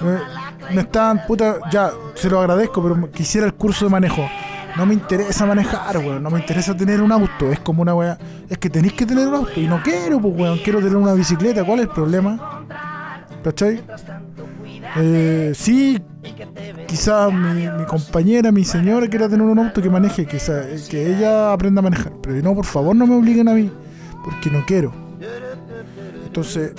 Me, 0.00 0.74
me 0.74 0.80
estaban, 0.82 1.22
puta, 1.26 1.58
ya, 1.70 1.90
se 2.14 2.30
lo 2.30 2.40
agradezco, 2.40 2.82
pero 2.82 3.10
quisiera 3.10 3.46
el 3.46 3.54
curso 3.54 3.86
de 3.86 3.90
manejo. 3.90 4.28
No 4.76 4.86
me 4.86 4.94
interesa 4.94 5.44
manejar, 5.44 5.98
weón, 5.98 6.22
no 6.22 6.30
me 6.30 6.40
interesa 6.40 6.74
tener 6.74 7.02
un 7.02 7.12
auto. 7.12 7.50
Es 7.52 7.60
como 7.60 7.82
una 7.82 7.94
weá. 7.94 8.18
Es 8.48 8.56
que 8.56 8.70
tenéis 8.70 8.94
que 8.94 9.04
tener 9.04 9.28
un 9.28 9.34
auto. 9.34 9.60
Y 9.60 9.66
no 9.66 9.82
quiero, 9.82 10.18
pues, 10.20 10.34
weón, 10.34 10.58
quiero 10.58 10.78
tener 10.78 10.96
una 10.96 11.12
bicicleta. 11.12 11.62
¿Cuál 11.64 11.80
es 11.80 11.86
el 11.86 11.92
problema? 11.92 12.64
¿Cachai? 13.44 13.82
Eh, 14.96 15.52
sí, 15.54 16.00
quizá 16.86 17.28
mi, 17.30 17.84
compañera, 17.86 18.52
mi 18.52 18.64
señora 18.64 19.08
quiera 19.08 19.28
tener 19.28 19.46
un 19.46 19.58
auto 19.58 19.82
que 19.82 19.90
maneje, 19.90 20.26
quizá, 20.26 20.62
eh, 20.62 20.80
que 20.88 21.16
ella 21.16 21.52
aprenda 21.52 21.80
a 21.80 21.82
manejar. 21.82 22.12
Pero 22.22 22.36
no, 22.42 22.54
por 22.54 22.66
favor, 22.66 22.94
no 22.94 23.06
me 23.06 23.16
obliguen 23.16 23.48
a 23.48 23.54
mí, 23.54 23.70
porque 24.24 24.50
no 24.50 24.64
quiero. 24.66 24.92
Entonces, 26.26 26.72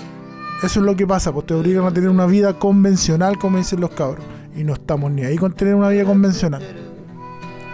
eso 0.64 0.80
es 0.80 0.86
lo 0.86 0.96
que 0.96 1.06
pasa, 1.06 1.34
pues 1.34 1.46
te 1.46 1.54
obligan 1.54 1.86
a 1.86 1.92
tener 1.92 2.10
una 2.10 2.26
vida 2.26 2.58
convencional, 2.58 3.38
como 3.38 3.58
dicen 3.58 3.82
los 3.82 3.92
cabros. 3.92 4.24
Y 4.56 4.64
no 4.64 4.74
estamos 4.74 5.12
ni 5.12 5.24
ahí 5.24 5.38
con 5.38 5.54
tener 5.54 5.76
una 5.76 5.90
vida 5.90 6.06
convencional. 6.06 6.64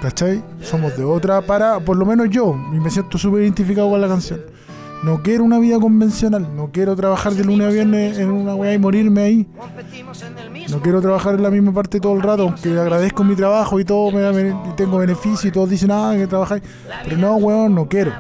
¿Cachai? 0.01 0.41
Somos 0.61 0.97
de 0.97 1.03
otra 1.03 1.41
para, 1.41 1.79
por 1.79 1.97
lo 1.97 2.05
menos 2.05 2.29
yo, 2.29 2.55
y 2.73 2.79
me 2.79 2.89
siento 2.89 3.17
súper 3.17 3.43
identificado 3.43 3.89
con 3.89 4.01
la 4.01 4.07
canción. 4.07 4.41
No 5.03 5.21
quiero 5.21 5.43
una 5.43 5.59
vida 5.59 5.79
convencional, 5.79 6.55
no 6.55 6.71
quiero 6.71 6.95
trabajar 6.95 7.33
de 7.33 7.45
lunes 7.45 7.67
a 7.67 7.69
viernes 7.69 8.17
en 8.17 8.31
una 8.31 8.55
weá 8.55 8.73
y 8.73 8.79
morirme 8.79 9.21
ahí. 9.21 9.47
No 10.69 10.81
quiero 10.81 10.99
trabajar 11.01 11.35
en 11.35 11.43
la 11.43 11.49
misma 11.51 11.71
parte 11.71 11.99
todo 11.99 12.15
el 12.15 12.21
rato, 12.21 12.43
aunque 12.43 12.77
agradezco 12.77 13.23
mi 13.23 13.35
trabajo 13.35 13.79
y 13.79 13.85
todo, 13.85 14.11
me 14.11 14.21
da 14.21 14.31
y 14.41 14.75
tengo 14.75 14.97
beneficio 14.97 15.49
y 15.49 15.51
todos 15.51 15.69
dicen, 15.69 15.91
ah, 15.91 16.13
que 16.17 16.27
trabajáis. 16.27 16.63
Pero 17.03 17.17
no, 17.17 17.35
weón, 17.35 17.75
no 17.75 17.88
quiero. 17.88 18.11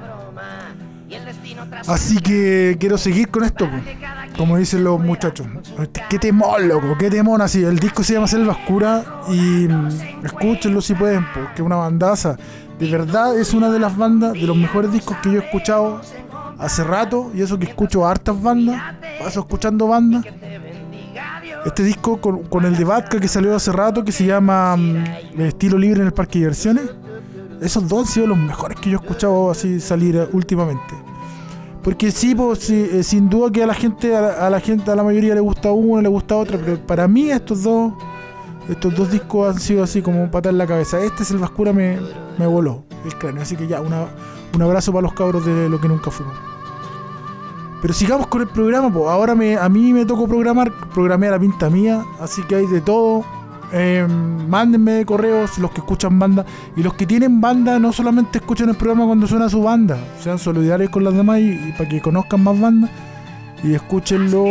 Así 1.87 2.17
que 2.19 2.77
quiero 2.79 2.97
seguir 2.97 3.29
con 3.29 3.43
esto, 3.43 3.67
como 4.37 4.57
dicen 4.57 4.83
los 4.83 4.99
muchachos. 4.99 5.47
Qué 6.09 6.19
temón, 6.19 6.67
loco, 6.67 6.95
qué 6.97 7.09
temón 7.09 7.41
así. 7.41 7.63
El 7.63 7.79
disco 7.79 8.03
se 8.03 8.13
llama 8.13 8.27
Selva 8.27 8.53
Oscura 8.53 9.21
y 9.29 9.67
mm, 9.67 10.25
escúchenlo 10.25 10.81
si 10.81 10.93
pueden, 10.93 11.25
porque 11.33 11.55
es 11.55 11.61
una 11.61 11.75
bandaza. 11.75 12.37
De 12.79 12.89
verdad 12.89 13.37
es 13.37 13.53
una 13.53 13.69
de 13.69 13.79
las 13.79 13.95
bandas, 13.95 14.33
de 14.33 14.43
los 14.43 14.55
mejores 14.55 14.91
discos 14.91 15.17
que 15.17 15.31
yo 15.31 15.39
he 15.39 15.43
escuchado 15.43 16.01
hace 16.57 16.83
rato, 16.83 17.31
y 17.33 17.41
eso 17.41 17.57
que 17.57 17.65
escucho 17.65 18.05
hartas 18.05 18.41
bandas, 18.41 18.95
paso 19.19 19.41
escuchando 19.41 19.87
bandas. 19.87 20.25
Este 21.65 21.83
disco 21.83 22.19
con, 22.21 22.65
el 22.65 22.75
de 22.77 22.85
Vodka 22.85 23.19
que 23.19 23.27
salió 23.27 23.55
hace 23.55 23.71
rato, 23.71 24.03
que 24.03 24.11
se 24.11 24.25
llama 24.25 24.77
mm, 24.77 25.41
Estilo 25.41 25.77
Libre 25.77 26.01
en 26.01 26.07
el 26.07 26.13
Parque 26.13 26.39
de 26.39 26.45
Diversiones. 26.45 26.89
Esos 27.61 27.87
dos 27.89 28.07
han 28.07 28.13
sido 28.13 28.27
los 28.27 28.37
mejores 28.37 28.79
que 28.79 28.89
yo 28.89 28.97
he 28.97 29.01
escuchado 29.01 29.51
así 29.51 29.81
salir 29.81 30.15
eh, 30.15 30.27
últimamente. 30.31 31.08
Porque 31.89 32.11
sí, 32.11 32.35
pues, 32.35 32.69
eh, 32.69 33.01
sin 33.03 33.31
duda 33.31 33.51
que 33.51 33.63
a 33.63 33.65
la 33.65 33.73
gente, 33.73 34.15
a 34.15 34.47
la, 34.47 34.59
gente, 34.59 34.91
a 34.91 34.95
la 34.95 35.01
mayoría 35.01 35.33
le 35.33 35.41
gusta 35.41 35.71
uno, 35.71 35.99
le 35.99 36.07
gusta 36.07 36.35
otro, 36.35 36.59
pero 36.63 36.77
para 36.85 37.07
mí 37.07 37.31
estos 37.31 37.63
dos, 37.63 37.93
estos 38.69 38.93
dos 38.93 39.09
discos 39.09 39.55
han 39.55 39.59
sido 39.59 39.83
así 39.83 40.03
como 40.03 40.29
patar 40.29 40.53
la 40.53 40.67
cabeza. 40.67 41.03
Este 41.03 41.25
Selva 41.25 41.47
Oscura 41.47 41.73
me, 41.73 41.97
me 42.37 42.45
voló 42.45 42.83
el 43.03 43.15
cráneo, 43.15 43.41
así 43.41 43.55
que 43.55 43.65
ya, 43.65 43.81
Un 43.81 44.61
abrazo 44.61 44.93
para 44.93 45.01
los 45.01 45.13
cabros 45.13 45.43
de 45.43 45.67
lo 45.67 45.81
que 45.81 45.87
nunca 45.87 46.11
fuimos. 46.11 46.35
Pero 47.81 47.91
sigamos 47.95 48.27
con 48.27 48.41
el 48.41 48.49
programa, 48.49 48.93
pues 48.93 49.07
ahora 49.07 49.33
me, 49.33 49.57
a 49.57 49.67
mí 49.67 49.91
me 49.91 50.05
tocó 50.05 50.27
programar, 50.27 50.71
programé 50.93 51.29
a 51.29 51.31
la 51.31 51.39
pinta 51.39 51.71
mía, 51.71 52.05
así 52.19 52.43
que 52.43 52.53
hay 52.53 52.67
de 52.67 52.81
todo. 52.81 53.25
Eh, 53.71 54.05
mándenme 54.07 55.05
correos 55.05 55.59
los 55.59 55.69
que 55.71 55.81
escuchan 55.81 56.17
banda 56.17 56.43
y 56.75 56.81
los 56.81 56.95
que 56.95 57.05
tienen 57.05 57.39
banda 57.39 57.77
no 57.77 57.93
solamente 57.93 58.39
escuchan 58.39 58.69
el 58.69 58.75
programa 58.75 59.05
cuando 59.05 59.27
suena 59.27 59.47
su 59.47 59.61
banda, 59.61 59.97
sean 60.19 60.39
solidarios 60.39 60.89
con 60.89 61.03
las 61.03 61.13
demás 61.13 61.39
y, 61.39 61.73
para 61.77 61.87
que 61.87 62.01
conozcan 62.01 62.43
más 62.43 62.59
bandas 62.59 62.89
y 63.63 63.75
escúchenlo 63.75 64.45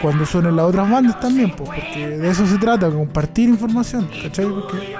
cuando 0.00 0.24
suenen 0.24 0.54
las 0.54 0.66
otras 0.66 0.88
bandas 0.88 1.18
también, 1.18 1.50
pues, 1.50 1.68
porque 1.68 2.08
de 2.08 2.30
eso 2.30 2.46
se 2.46 2.58
trata, 2.58 2.90
compartir 2.90 3.48
información. 3.48 4.08
Porque 4.08 4.96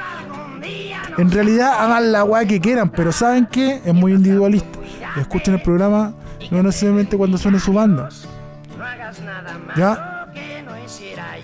en 1.19 1.31
realidad 1.31 1.75
hagan 1.79 2.13
la 2.13 2.25
weá 2.25 2.45
que 2.45 2.61
quieran, 2.61 2.91
pero 2.91 3.13
¿saben 3.13 3.47
que 3.47 3.81
Es 3.85 3.95
muy 3.95 4.13
individualista. 4.13 4.79
Escuchen 5.17 5.55
el 5.55 5.63
programa 5.63 6.15
no 6.51 6.63
necesariamente 6.63 7.17
cuando 7.17 7.39
suene 7.39 7.61
su 7.61 7.73
banda. 7.73 8.09
¿Ya? 9.77 10.20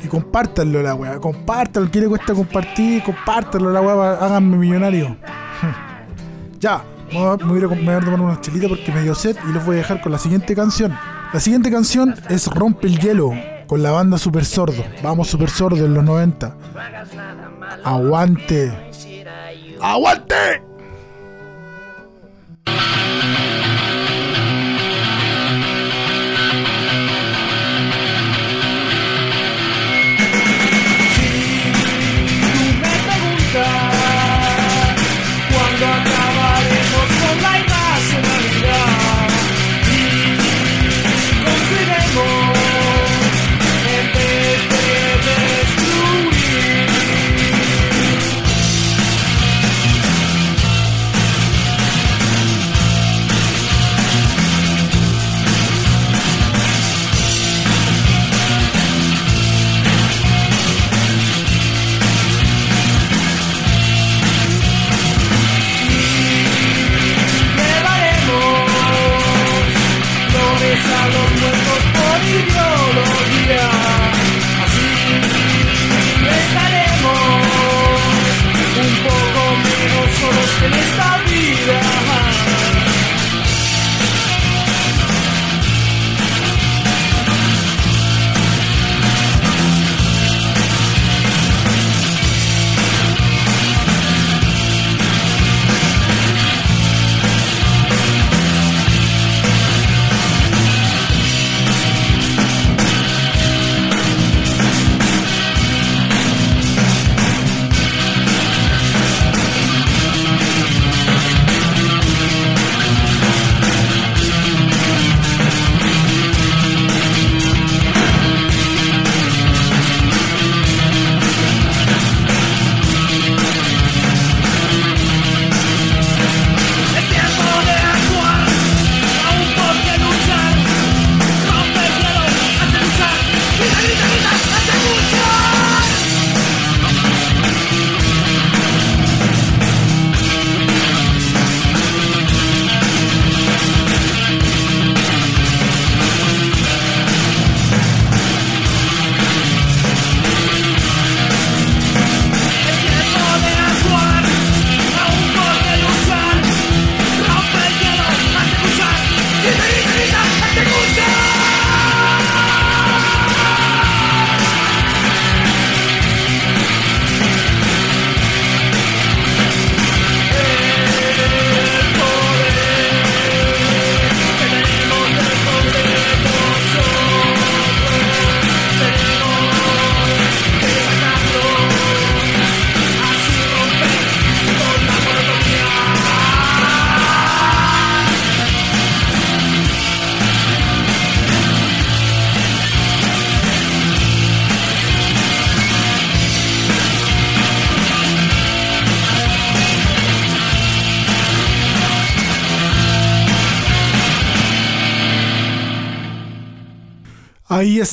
Y 0.07 0.09
compártanlo 0.09 0.83
la 0.83 0.95
weá, 0.95 1.19
compártanlo, 1.19 1.91
¿qué 1.91 2.01
le 2.01 2.07
cuesta 2.07 2.33
compartir? 2.33 3.03
Compártanlo 3.03 3.73
la 3.73 3.81
weá, 3.81 4.13
háganme 4.25 4.57
millonario. 4.57 5.17
ya, 6.61 6.85
me 7.13 7.19
voy 7.19 7.59
a- 7.61 7.99
tomar 8.01 8.21
unas 8.21 8.41
chelitas 8.41 8.69
porque 8.69 8.93
me 8.93 9.03
dio 9.03 9.17
sed 9.17 9.37
y 9.49 9.53
los 9.53 9.67
voy 9.67 9.75
a 9.75 9.79
dejar 9.79 10.01
con 10.01 10.13
la 10.13 10.19
siguiente 10.19 10.55
canción. 10.55 10.97
La 11.33 11.41
siguiente 11.41 11.73
canción 11.73 12.15
es 12.29 12.47
Rompe 12.47 12.87
el 12.87 13.01
Hielo 13.01 13.33
con 13.67 13.83
la 13.83 13.91
banda 13.91 14.17
Super 14.17 14.45
Sordo. 14.45 14.85
Vamos 15.03 15.27
Super 15.27 15.51
Sordo 15.51 15.85
en 15.85 15.95
los 15.95 16.05
90. 16.05 16.57
Aguante. 17.83 18.73
¡Aguante! 19.83 20.63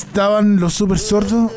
Estaban 0.02 0.58
los 0.60 0.74
super 0.74 0.98
sordos 0.98 1.50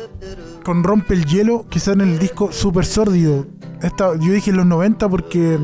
con 0.64 0.82
Rompe 0.84 1.14
el 1.14 1.24
Hielo, 1.26 1.66
que 1.70 1.80
sale 1.80 2.02
en 2.04 2.10
el 2.10 2.18
disco 2.18 2.52
Super 2.52 2.84
Sórdido. 2.84 3.46
Esta, 3.82 4.14
yo 4.16 4.32
dije 4.32 4.50
en 4.50 4.56
los 4.56 4.66
90 4.66 5.08
porque, 5.08 5.58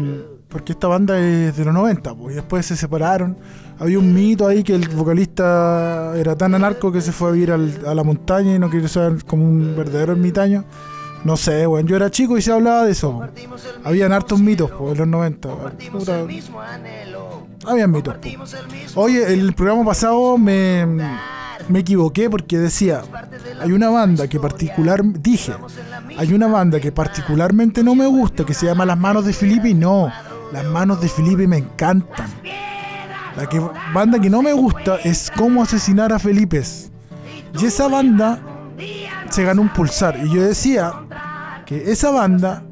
porque 0.49 0.73
esta 0.73 0.87
banda 0.89 1.19
es 1.19 1.57
de 1.57 1.65
los 1.65 1.75
90, 1.75 2.15
pues, 2.15 2.33
y 2.33 2.37
después 2.37 2.65
se 2.67 2.77
separaron. 2.77 3.37
Había 3.79 3.99
un 3.99 4.15
mito 4.15 4.47
ahí 4.47 4.63
que 4.63 4.75
el 4.75 4.89
vocalista 4.89 6.13
era 6.17 6.37
tan 6.37 6.55
anarco 6.55 6.93
que 6.93 7.01
se 7.01 7.11
fue 7.13 7.29
a 7.31 7.33
vivir 7.33 7.51
al- 7.53 7.81
a 7.87 7.95
la 7.95 8.05
montaña 8.05 8.55
y 8.55 8.59
no 8.59 8.71
quería 8.71 8.89
ser 8.89 9.25
como 9.25 9.45
un 9.45 9.75
verdadero 9.77 10.13
ermitaño. 10.13 10.65
No 11.25 11.37
sé, 11.37 11.67
weón, 11.67 11.87
yo 11.87 11.97
era 11.97 12.11
chico 12.11 12.37
y 12.39 12.43
se 12.43 12.53
hablaba 12.53 12.85
de 12.85 12.93
eso. 12.93 13.21
Habían 13.83 14.13
hartos 14.13 14.41
mitos 14.41 14.71
pues, 14.71 14.93
en 14.93 14.99
los 14.99 15.09
90. 15.09 15.49
Puta, 15.99 16.23
habían 17.67 17.91
mitos. 17.91 18.15
Oye, 18.95 19.33
el 19.33 19.53
programa 19.55 19.85
pasado 19.87 20.37
me, 20.39 20.87
me 21.69 21.81
equivoqué 21.81 22.29
porque 22.31 22.59
decía, 22.59 23.03
hay 23.61 23.73
una 23.73 23.89
banda 23.91 24.29
que 24.29 24.39
particular, 24.41 25.03
dije, 25.05 25.55
hay 26.19 26.33
una 26.33 26.47
banda 26.47 26.81
que 26.81 26.93
particularmente 26.93 27.83
no 27.83 27.95
me 27.95 28.07
gusta, 28.07 28.45
que 28.45 28.55
se 28.55 28.67
llama 28.67 28.85
Las 28.85 28.99
Manos 28.99 29.25
de 29.25 29.33
Felipe, 29.33 29.69
y 29.71 29.75
no, 29.75 30.11
Las 30.53 30.65
Manos 30.65 31.01
de 31.01 31.09
Felipe 31.09 31.47
me 31.47 31.59
encantan. 31.59 32.29
La 33.37 33.49
que, 33.49 33.61
banda 33.93 34.21
que 34.21 34.31
no 34.31 34.43
me 34.43 34.53
gusta 34.53 34.97
es 35.03 35.31
Cómo 35.37 35.63
asesinar 35.63 36.13
a 36.13 36.19
Felipe. 36.19 36.63
Y 37.59 37.65
esa 37.65 37.89
banda 37.89 38.41
se 39.31 39.43
ganó 39.43 39.63
un 39.63 39.73
pulsar. 39.73 40.19
Y 40.25 40.33
yo 40.33 40.43
decía 40.43 40.93
que 41.67 41.91
esa 41.91 42.11
banda 42.11 42.63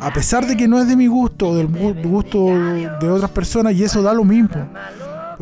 A 0.00 0.12
pesar 0.12 0.46
de 0.46 0.56
que 0.56 0.66
no 0.66 0.80
es 0.80 0.88
de 0.88 0.96
mi 0.96 1.06
gusto 1.06 1.50
o 1.50 1.56
del 1.56 1.68
gusto 2.02 2.38
de 3.00 3.08
otras 3.08 3.30
personas, 3.30 3.72
y 3.74 3.84
eso 3.84 4.02
da 4.02 4.12
lo 4.12 4.24
mismo. 4.24 4.68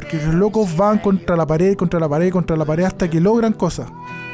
Porque 0.00 0.16
los 0.24 0.34
locos 0.34 0.74
van 0.76 0.98
contra 0.98 1.36
la 1.36 1.46
pared, 1.46 1.76
contra 1.76 2.00
la 2.00 2.08
pared, 2.08 2.32
contra 2.32 2.56
la 2.56 2.64
pared 2.64 2.84
hasta 2.84 3.08
que 3.10 3.20
logran 3.20 3.52
cosas. 3.52 3.86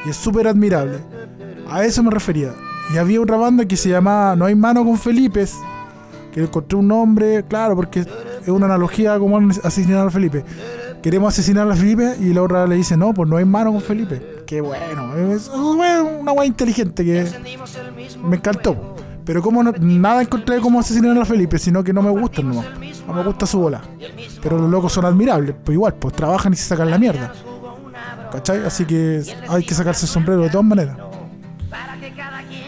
Y 0.05 0.11
es 0.11 0.17
súper 0.17 0.47
admirable. 0.47 0.99
A 1.69 1.85
eso 1.85 2.03
me 2.05 2.11
refería. 2.13 2.53
Y 2.95 2.99
había 2.99 3.21
otra 3.21 3.37
banda 3.37 3.65
que 3.65 3.77
se 3.77 3.89
llamaba 3.89 4.37
No 4.37 4.45
hay 4.45 4.55
mano 4.55 4.85
con 4.85 4.97
Felipes. 4.97 5.57
Que 6.33 6.43
encontré 6.45 6.79
un 6.79 6.87
nombre, 6.87 7.45
claro, 7.49 7.75
porque 7.75 8.01
es 8.01 8.49
una 8.49 8.67
analogía 8.67 9.19
como 9.19 9.39
asesinar 9.65 10.07
a 10.07 10.11
Felipe. 10.11 10.45
Queremos 11.03 11.35
asesinar 11.35 11.69
a 11.69 11.75
Felipe 11.75 12.15
y 12.21 12.33
la 12.33 12.43
otra 12.43 12.67
le 12.67 12.77
dice, 12.77 12.97
no, 12.97 13.13
pues 13.13 13.29
no 13.29 13.37
hay 13.37 13.45
mano 13.45 13.73
con 13.73 13.81
Felipe. 13.81 14.23
Qué 14.47 14.61
bueno, 14.61 15.17
es 15.33 15.49
una 15.49 16.33
weá 16.33 16.47
inteligente 16.47 17.05
que 17.05 17.27
me 18.25 18.37
encantó. 18.37 18.95
Pero 19.25 19.43
como 19.43 19.65
no- 19.65 19.73
nada 19.81 20.23
encontré 20.23 20.61
como 20.61 20.79
asesinar 20.79 21.19
a 21.19 21.25
Felipe, 21.25 21.59
sino 21.59 21.83
que 21.83 21.93
no 21.93 22.03
me 22.03 22.11
gustan 22.11 22.49
nomás. 22.49 22.67
No 23.07 23.15
me 23.15 23.23
gusta 23.23 23.47
su 23.47 23.59
bola. 23.59 23.83
Pero 24.43 24.59
los 24.59 24.71
locos 24.71 24.93
son 24.93 25.05
admirables, 25.05 25.55
pues 25.65 25.75
igual, 25.75 25.95
pues 25.95 26.15
trabajan 26.15 26.53
y 26.53 26.57
se 26.57 26.65
sacan 26.65 26.91
la 26.91 26.99
mierda. 26.99 27.33
¿Cachai? 28.33 28.65
Así 28.65 28.85
que 28.85 29.23
hay 29.49 29.65
que 29.65 29.75
sacarse 29.75 30.07
el 30.07 30.11
sombrero 30.11 30.43
de 30.43 30.51
todas 30.51 30.67
maneras. 30.67 30.97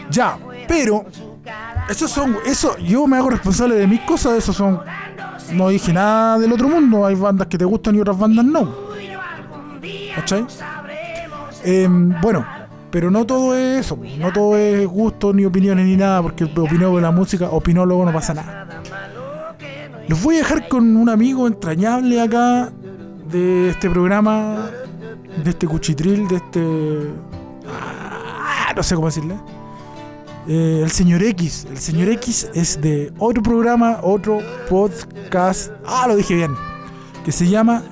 Ya, 0.09 0.37
pero 0.67 1.05
esos 1.89 2.09
son, 2.11 2.37
eso, 2.45 2.77
yo 2.77 3.07
me 3.07 3.17
hago 3.17 3.29
responsable 3.29 3.75
de 3.75 3.87
mis 3.87 4.01
cosas, 4.01 4.37
esos 4.37 4.55
son, 4.55 4.79
no 5.53 5.69
dije 5.69 5.91
nada 5.93 6.39
del 6.39 6.51
otro 6.53 6.67
mundo, 6.67 7.05
hay 7.05 7.15
bandas 7.15 7.47
que 7.47 7.57
te 7.57 7.65
gustan 7.65 7.95
y 7.95 7.99
otras 7.99 8.17
bandas 8.17 8.45
no. 8.45 8.89
¿Cachai? 10.15 10.45
Em, 11.63 12.13
bueno, 12.21 12.45
pero 12.91 13.11
no 13.11 13.25
todo 13.25 13.55
es 13.55 13.85
eso, 13.85 13.99
no 14.17 14.31
todo 14.31 14.55
es 14.57 14.87
gusto, 14.87 15.33
ni 15.33 15.45
opiniones, 15.45 15.85
ni 15.85 15.95
nada, 15.95 16.21
porque 16.21 16.43
opinó 16.43 16.95
de 16.95 17.01
la 17.01 17.11
música, 17.11 17.49
opinó 17.49 17.85
luego 17.85 18.05
no 18.05 18.13
pasa 18.13 18.33
nada. 18.33 18.68
Los 20.09 20.23
voy 20.23 20.37
a 20.37 20.37
dejar 20.39 20.67
con 20.67 20.97
un 20.97 21.07
amigo 21.07 21.45
entrañable 21.45 22.19
acá 22.19 22.71
de 23.31 23.69
este 23.69 23.91
programa, 23.91 24.71
de 25.43 25.51
este 25.51 25.67
cuchitril, 25.67 26.27
de 26.27 26.37
este... 26.37 27.13
ah, 27.71 28.73
no 28.75 28.81
sé 28.81 28.95
cómo 28.95 29.05
decirle. 29.05 29.35
Eh, 30.47 30.81
el 30.83 30.89
señor 30.89 31.21
X. 31.21 31.67
El 31.69 31.77
señor 31.77 32.09
X 32.09 32.49
es 32.55 32.81
de 32.81 33.13
otro 33.19 33.43
programa, 33.43 33.99
otro 34.01 34.39
podcast. 34.67 35.71
Ah, 35.85 36.05
lo 36.07 36.15
dije 36.15 36.33
bien. 36.33 36.55
Que 37.23 37.31
se 37.31 37.47
llama 37.47 37.83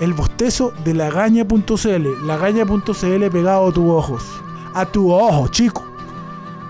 El 0.00 0.14
Bostezo 0.14 0.72
de 0.84 0.94
Lagaña.cl. 0.94 2.26
Lagaña.cl 2.28 3.30
pegado 3.32 3.70
a 3.70 3.72
tus 3.72 3.90
ojos. 3.90 4.24
A 4.72 4.86
tu 4.86 5.10
ojo, 5.10 5.48
chico. 5.48 5.82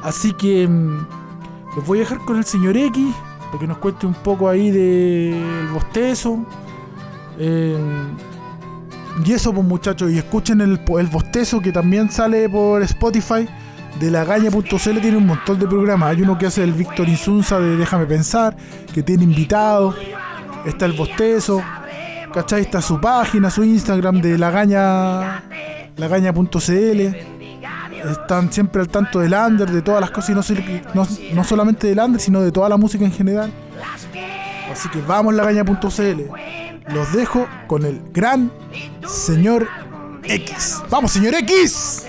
Así 0.03 0.33
que 0.33 0.67
mm, 0.67 1.07
los 1.77 1.87
voy 1.87 1.99
a 1.99 2.01
dejar 2.01 2.25
con 2.25 2.39
el 2.39 2.47
señor 2.47 2.79
X. 2.79 3.15
Para 3.51 3.59
que 3.59 3.67
nos 3.67 3.79
cuente 3.79 4.07
un 4.07 4.15
poco 4.15 4.49
ahí 4.49 4.71
del 4.71 5.69
bostezo. 5.73 6.39
Eh, 7.39 7.77
y 9.25 9.33
eso, 9.33 9.53
pues 9.53 9.67
muchachos. 9.67 10.11
Y 10.11 10.19
escuchen 10.19 10.61
el, 10.61 10.81
el 10.99 11.07
bostezo 11.09 11.61
que 11.61 11.73
también 11.73 12.11
sale 12.11 12.49
por 12.49 12.83
Spotify 12.83 13.49
de 13.99 14.11
la 14.11 14.25
gaña.cl 14.25 15.01
tiene 15.01 15.17
un 15.17 15.27
montón 15.27 15.59
de 15.59 15.67
programas. 15.67 16.11
Hay 16.11 16.23
uno 16.23 16.39
que 16.39 16.47
hace 16.47 16.63
el 16.63 16.73
Víctor 16.73 17.09
Insunza 17.09 17.59
de 17.59 17.77
Déjame 17.77 18.07
Pensar, 18.07 18.57
que 18.93 19.03
tiene 19.03 19.25
invitados. 19.25 19.97
Está 20.65 20.87
el 20.87 20.93
Bostezo. 20.93 21.63
¿Cachai? 22.33 22.63
Está 22.63 22.81
su 22.81 23.01
página, 23.01 23.51
su 23.51 23.65
Instagram 23.65 24.21
de 24.21 24.39
la 24.39 24.51
gaña, 24.51 25.43
lagaña.cl. 25.97 27.40
Están 28.09 28.53
siempre 28.53 28.81
al 28.81 28.89
tanto 28.89 29.19
del 29.21 29.35
under, 29.35 29.71
de 29.71 29.83
todas 29.83 30.01
las 30.01 30.11
cosas, 30.11 30.31
y 30.31 30.55
no, 30.55 30.65
no, 30.95 31.09
no 31.35 31.45
solamente 31.45 31.87
del 31.87 31.99
under, 31.99 32.21
sino 32.21 32.41
de 32.41 32.53
toda 32.53 32.69
la 32.69 32.77
música 32.77 33.05
en 33.05 33.13
general. 33.13 33.53
Así 34.71 34.89
que 34.89 35.01
vamos 35.03 35.35
lagaña.cl. 35.35 36.93
Los 36.93 37.13
dejo 37.13 37.47
con 37.67 37.85
el 37.85 38.01
gran 38.13 38.51
señor 39.07 39.69
X. 40.25 40.83
¡Vamos, 40.91 41.13
señor 41.13 41.35
X! 41.35 42.07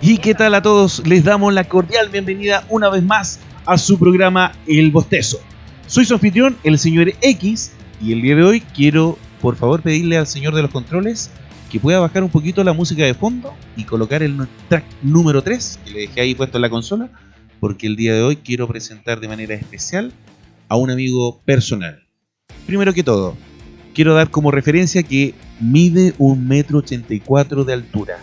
¿Y 0.00 0.18
qué 0.18 0.34
tal 0.34 0.54
a 0.54 0.62
todos? 0.62 1.06
Les 1.06 1.24
damos 1.24 1.52
la 1.52 1.64
cordial 1.64 2.08
bienvenida 2.08 2.64
una 2.68 2.88
vez 2.88 3.02
más 3.02 3.40
a 3.66 3.78
su 3.78 3.98
programa 3.98 4.52
El 4.66 4.90
Bostezo. 4.90 5.38
Soy 5.86 6.04
su 6.04 6.14
anfitrión, 6.14 6.56
el 6.62 6.78
señor 6.78 7.12
X, 7.20 7.72
y 8.00 8.12
el 8.12 8.22
día 8.22 8.36
de 8.36 8.42
hoy 8.42 8.60
quiero, 8.60 9.18
por 9.40 9.56
favor, 9.56 9.82
pedirle 9.82 10.18
al 10.18 10.26
señor 10.26 10.54
de 10.54 10.62
los 10.62 10.70
controles 10.70 11.30
que 11.74 11.80
pueda 11.80 11.98
bajar 11.98 12.22
un 12.22 12.30
poquito 12.30 12.62
la 12.62 12.72
música 12.72 13.04
de 13.04 13.14
fondo 13.14 13.52
y 13.76 13.82
colocar 13.82 14.22
el 14.22 14.46
track 14.68 14.84
número 15.02 15.42
3 15.42 15.80
que 15.84 15.90
le 15.90 16.00
dejé 16.02 16.20
ahí 16.20 16.32
puesto 16.36 16.58
en 16.58 16.62
la 16.62 16.70
consola, 16.70 17.10
porque 17.58 17.88
el 17.88 17.96
día 17.96 18.14
de 18.14 18.22
hoy 18.22 18.36
quiero 18.36 18.68
presentar 18.68 19.18
de 19.18 19.26
manera 19.26 19.56
especial 19.56 20.12
a 20.68 20.76
un 20.76 20.92
amigo 20.92 21.40
personal. 21.44 22.00
Primero 22.64 22.94
que 22.94 23.02
todo, 23.02 23.36
quiero 23.92 24.14
dar 24.14 24.30
como 24.30 24.52
referencia 24.52 25.02
que 25.02 25.34
mide 25.58 26.14
un 26.18 26.46
metro 26.46 26.78
ochenta 26.78 27.12
y 27.12 27.18
cuatro 27.18 27.64
de 27.64 27.72
altura 27.72 28.20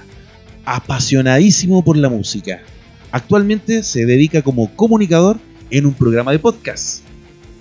apasionadísimo 0.63 1.83
por 1.83 1.97
la 1.97 2.07
música. 2.07 2.61
Actualmente 3.11 3.83
se 3.83 4.05
dedica 4.05 4.43
como 4.43 4.73
comunicador 4.77 5.37
en 5.71 5.87
un 5.87 5.93
programa 5.93 6.31
de 6.31 6.39
podcast, 6.39 7.03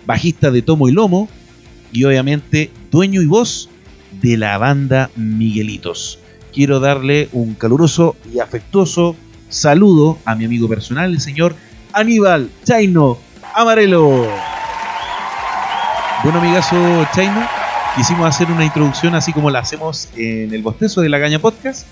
bajista 0.07 0.53
de 0.53 0.63
tomo 0.63 0.89
y 0.89 0.93
lomo 0.93 1.29
y 1.91 2.05
obviamente 2.05 2.71
dueño 2.93 3.23
y 3.23 3.27
voz 3.27 3.70
de 4.13 4.37
la 4.37 4.59
banda 4.59 5.11
Miguelitos. 5.17 6.19
Quiero 6.53 6.81
darle 6.81 7.29
un 7.33 7.55
caluroso 7.55 8.17
y 8.33 8.41
afectuoso 8.41 9.17
saludo 9.49 10.19
a 10.25 10.35
mi 10.35 10.45
amigo 10.45 10.69
personal, 10.69 11.13
el 11.13 11.21
señor 11.21 11.55
Aníbal 11.93 12.51
Chaino 12.65 13.19
Amarelo. 13.55 14.29
Bueno, 16.23 16.39
amigazo 16.39 17.07
Chaino, 17.15 17.47
quisimos 17.97 18.27
hacer 18.27 18.51
una 18.51 18.65
introducción 18.65 19.15
así 19.15 19.33
como 19.33 19.51
la 19.51 19.61
hacemos 19.61 20.09
en 20.17 20.53
el 20.53 20.63
bostezo 20.63 21.01
de 21.01 21.09
la 21.09 21.19
Gaña 21.19 21.39
Podcast 21.39 21.87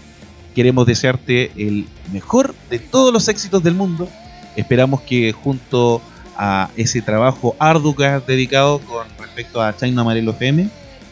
queremos 0.58 0.86
desearte 0.86 1.52
el 1.56 1.86
mejor 2.12 2.52
de 2.68 2.80
todos 2.80 3.12
los 3.12 3.28
éxitos 3.28 3.62
del 3.62 3.74
mundo. 3.74 4.08
Esperamos 4.56 5.02
que 5.02 5.30
junto 5.30 6.02
a 6.36 6.68
ese 6.76 7.00
trabajo 7.00 7.54
arduo 7.60 7.94
que 7.94 8.06
has 8.06 8.26
dedicado 8.26 8.80
con 8.80 9.06
respecto 9.20 9.62
a 9.62 9.76
China 9.76 10.00
Amarelo 10.00 10.32
FM 10.32 10.68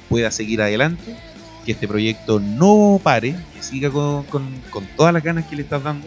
pueda 0.08 0.30
seguir 0.30 0.62
adelante, 0.62 1.16
que 1.64 1.72
este 1.72 1.88
proyecto 1.88 2.38
no 2.40 3.00
pare, 3.02 3.34
que 3.54 3.62
siga 3.62 3.90
con, 3.90 4.24
con- 4.24 4.60
con 4.70 4.84
todas 4.96 5.12
las 5.12 5.22
ganas 5.22 5.46
que 5.46 5.56
le 5.56 5.62
estás 5.62 5.82
dando. 5.82 6.06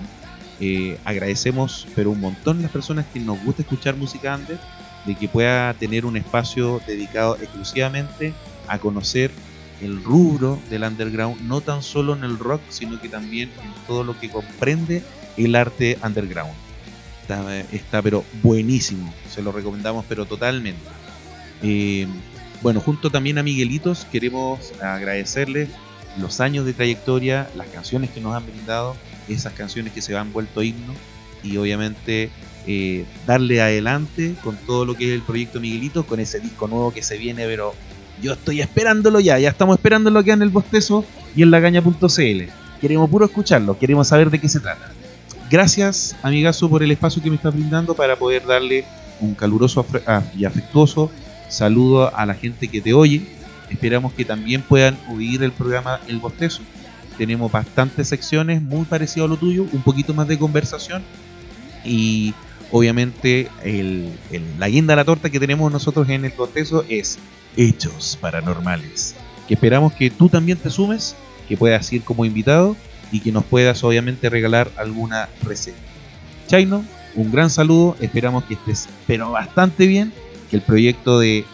Eh, 0.62 0.98
agradecemos, 1.06 1.88
pero 1.96 2.12
un 2.12 2.20
montón 2.20 2.62
las 2.62 2.72
personas 2.72 3.06
que 3.14 3.20
nos 3.20 3.42
gusta 3.44 3.62
escuchar 3.62 3.96
música 3.96 4.36
under, 4.36 4.60
de 5.06 5.16
que 5.16 5.28
pueda 5.30 5.74
tener 5.74 6.06
un 6.06 6.18
espacio 6.18 6.82
dedicado 6.86 7.38
exclusivamente 7.42 8.34
a 8.68 8.78
conocer 8.80 9.32
el 9.82 10.04
rubro 10.04 10.60
del 10.70 10.84
underground, 10.84 11.42
no 11.42 11.62
tan 11.62 11.82
solo 11.82 12.14
en 12.14 12.26
el 12.26 12.38
rock, 12.38 12.62
sino 12.70 13.00
que 13.00 13.08
también 13.08 13.50
en 13.64 13.88
todo 13.88 14.04
lo 14.04 14.20
que 14.20 14.30
comprende 14.30 15.02
el 15.38 15.56
arte 15.56 15.98
underground. 16.04 16.52
Está, 17.22 17.60
está, 17.72 18.02
pero 18.02 18.26
buenísimo, 18.44 19.14
se 19.30 19.42
lo 19.42 19.52
recomendamos 19.54 20.04
pero 20.10 20.26
totalmente. 20.26 20.82
Eh, 21.64 22.08
bueno, 22.62 22.82
junto 22.82 23.10
también 23.10 23.38
a 23.38 23.44
Miguelitos 23.44 24.06
queremos 24.12 24.74
agradecerles 24.82 25.70
los 26.20 26.40
años 26.42 26.66
de 26.66 26.74
trayectoria, 26.74 27.50
las 27.56 27.68
canciones 27.68 28.10
que 28.10 28.20
nos 28.20 28.36
han 28.36 28.46
brindado, 28.46 28.96
esas 29.30 29.54
canciones 29.54 29.94
que 29.94 30.02
se 30.02 30.16
han 30.16 30.34
vuelto 30.34 30.62
himno 30.62 30.94
y 31.44 31.56
obviamente 31.58 32.30
eh, 32.68 33.06
darle 33.26 33.62
adelante 33.62 34.36
con 34.44 34.58
todo 34.58 34.86
lo 34.86 34.96
que 34.96 35.06
es 35.06 35.12
el 35.12 35.22
proyecto 35.22 35.60
Miguelitos, 35.60 36.06
con 36.06 36.20
ese 36.20 36.40
disco 36.40 36.68
nuevo 36.68 36.92
que 36.94 37.02
se 37.02 37.18
viene, 37.18 37.46
pero 37.46 37.74
yo 38.22 38.34
estoy 38.34 38.60
esperándolo 38.60 39.20
ya, 39.20 39.40
ya 39.40 39.50
estamos 39.50 39.78
esperándolo 39.78 40.20
acá 40.20 40.34
en 40.34 40.42
el 40.42 40.50
bostezo 40.50 41.06
y 41.36 41.44
en 41.44 41.52
lagaña.cl. 41.52 42.44
Queremos 42.82 43.10
puro 43.10 43.26
escucharlo, 43.26 43.78
queremos 43.78 44.08
saber 44.08 44.30
de 44.30 44.40
qué 44.40 44.50
se 44.50 44.60
trata. 44.60 44.92
Gracias, 45.50 46.16
amigazo, 46.22 46.70
por 46.70 46.84
el 46.84 46.92
espacio 46.92 47.24
que 47.24 47.30
me 47.30 47.38
estás 47.38 47.54
brindando 47.54 47.96
para 47.96 48.18
poder 48.18 48.46
darle 48.46 48.86
un 49.22 49.34
caluroso 49.34 49.86
ah, 50.06 50.22
y 50.38 50.46
afectuoso 50.46 51.10
saludo 51.50 52.16
a 52.16 52.26
la 52.26 52.34
gente 52.34 52.70
que 52.70 52.80
te 52.80 52.94
oye. 52.94 53.22
Esperamos 53.70 54.14
que 54.14 54.26
también 54.26 54.62
puedan 54.62 54.98
oír 55.10 55.44
el 55.44 55.52
programa 55.52 56.00
El 56.08 56.20
Bostezo. 56.20 56.62
Tenemos 57.18 57.52
bastantes 57.52 58.08
secciones 58.08 58.62
muy 58.62 58.86
parecido 58.86 59.26
a 59.26 59.30
lo 59.30 59.38
tuyo, 59.38 59.66
un 59.74 59.82
poquito 59.82 60.14
más 60.14 60.28
de 60.28 60.40
conversación 60.40 61.04
y 61.84 62.34
obviamente 62.72 63.50
la 64.58 64.70
guinda 64.70 64.94
de 64.94 64.96
la 64.96 65.06
torta 65.06 65.30
que 65.30 65.40
tenemos 65.40 65.72
nosotros 65.72 66.08
en 66.10 66.24
el 66.26 66.32
Bostezo 66.32 66.86
es 66.88 67.20
hechos 67.58 68.18
paranormales. 68.22 69.16
Que 69.48 69.56
esperamos 69.56 69.94
que 69.94 70.10
tú 70.10 70.30
también 70.30 70.58
te 70.58 70.70
sumes, 70.70 71.16
que 71.48 71.58
puedas 71.58 71.92
ir 71.92 72.04
como 72.04 72.26
invitado 72.26 72.78
y 73.12 73.20
que 73.20 73.32
nos 73.32 73.44
puedas 73.44 73.84
obviamente 73.84 74.30
regalar 74.30 74.72
alguna 74.78 75.30
receta. 75.44 75.78
Chaino, 76.48 76.86
un 77.16 77.32
gran 77.32 77.50
saludo, 77.50 77.98
esperamos 78.00 78.44
que 78.46 78.54
estés 78.54 78.88
pero 79.08 79.32
bastante 79.32 79.88
bien, 79.88 80.14
que 80.50 80.58
el 80.58 80.62
proyecto 80.62 81.20
de 81.20 81.46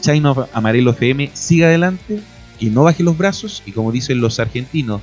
Chaino 0.00 0.48
Amarelo 0.52 0.90
FM 0.90 1.30
siga 1.34 1.66
adelante, 1.66 2.20
que 2.58 2.66
no 2.66 2.84
baje 2.84 3.02
los 3.02 3.16
brazos 3.16 3.62
y 3.66 3.72
como 3.72 3.92
dicen 3.92 4.20
los 4.20 4.40
argentinos, 4.40 5.00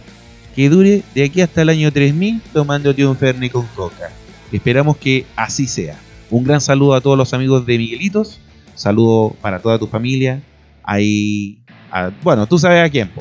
que 0.56 0.70
dure 0.70 1.04
de 1.14 1.24
aquí 1.24 1.42
hasta 1.42 1.62
el 1.62 1.70
año 1.70 1.92
3000 1.92 2.42
tomándote 2.54 3.06
un 3.06 3.18
Fernet 3.18 3.52
con 3.52 3.66
coca. 3.68 4.10
Esperamos 4.52 4.98
que 4.98 5.26
así 5.36 5.68
sea. 5.68 6.00
Un 6.30 6.44
gran 6.44 6.62
saludo 6.62 6.94
a 6.94 7.02
todos 7.02 7.18
los 7.18 7.34
amigos 7.34 7.66
de 7.66 7.78
Miguelitos. 7.78 8.40
Saludo 8.74 9.36
para 9.42 9.60
toda 9.60 9.78
tu 9.78 9.88
familia. 9.88 10.42
Ahí, 10.84 11.58
bueno, 12.24 12.48
tú 12.48 12.58
sabes 12.58 12.84
a 12.84 12.90
quién. 12.90 13.12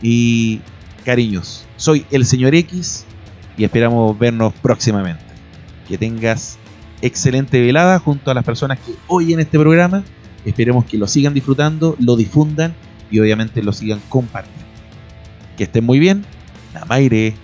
Y 0.00 0.60
cariños, 1.04 1.66
soy 1.76 2.06
el 2.10 2.24
señor 2.24 2.54
X 2.54 3.04
y 3.56 3.64
esperamos 3.64 4.18
vernos 4.18 4.54
próximamente. 4.62 5.24
Que 5.88 5.98
tengas 5.98 6.58
excelente 7.02 7.60
velada 7.60 7.98
junto 7.98 8.30
a 8.30 8.34
las 8.34 8.44
personas 8.44 8.78
que 8.78 8.94
oyen 9.08 9.40
este 9.40 9.58
programa. 9.58 10.04
Esperemos 10.44 10.86
que 10.86 10.96
lo 10.96 11.06
sigan 11.06 11.34
disfrutando, 11.34 11.96
lo 11.98 12.16
difundan 12.16 12.74
y 13.10 13.20
obviamente 13.20 13.62
lo 13.62 13.72
sigan 13.72 14.00
compartiendo. 14.08 14.62
Que 15.56 15.64
estén 15.64 15.84
muy 15.84 15.98
bien. 15.98 16.24
Namaire. 16.72 17.34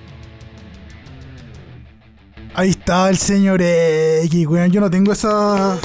Ahí 2.55 2.71
está 2.71 3.11
el 3.11 3.19
señor 3.19 3.61
X, 3.63 4.47
weón. 4.47 4.71
Yo 4.71 4.81
no 4.81 4.91
tengo 4.91 5.13
esa. 5.13 5.79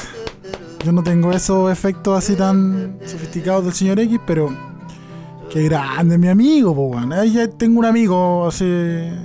Yo 0.84 0.92
no 0.92 1.02
tengo 1.02 1.32
esos 1.32 1.70
efectos 1.70 2.18
así 2.18 2.34
tan 2.34 2.98
sofisticados 3.04 3.64
del 3.64 3.74
señor 3.74 4.00
X, 4.00 4.18
pero. 4.26 4.74
Qué 5.50 5.64
grande, 5.64 6.18
mi 6.18 6.28
amigo, 6.28 6.72
weón. 6.72 7.12
Ahí 7.12 7.34
ya 7.34 7.48
tengo 7.48 7.78
un 7.78 7.84
amigo 7.84 8.48
así. 8.48 8.64
El 8.64 9.22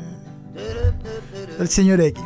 señor 1.68 2.02
X. 2.02 2.24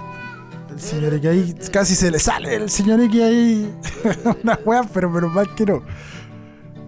Señor 0.83 1.13
X 1.15 1.29
ahí 1.29 1.55
casi 1.71 1.95
se 1.95 2.11
le 2.11 2.19
sale 2.19 2.55
el 2.55 2.69
señor 2.69 2.99
X 3.01 3.21
ahí. 3.21 3.73
Una 4.43 4.59
weá, 4.65 4.83
pero 4.93 5.11
pero 5.11 5.29
mal 5.29 5.53
que 5.55 5.65
no. 5.65 5.81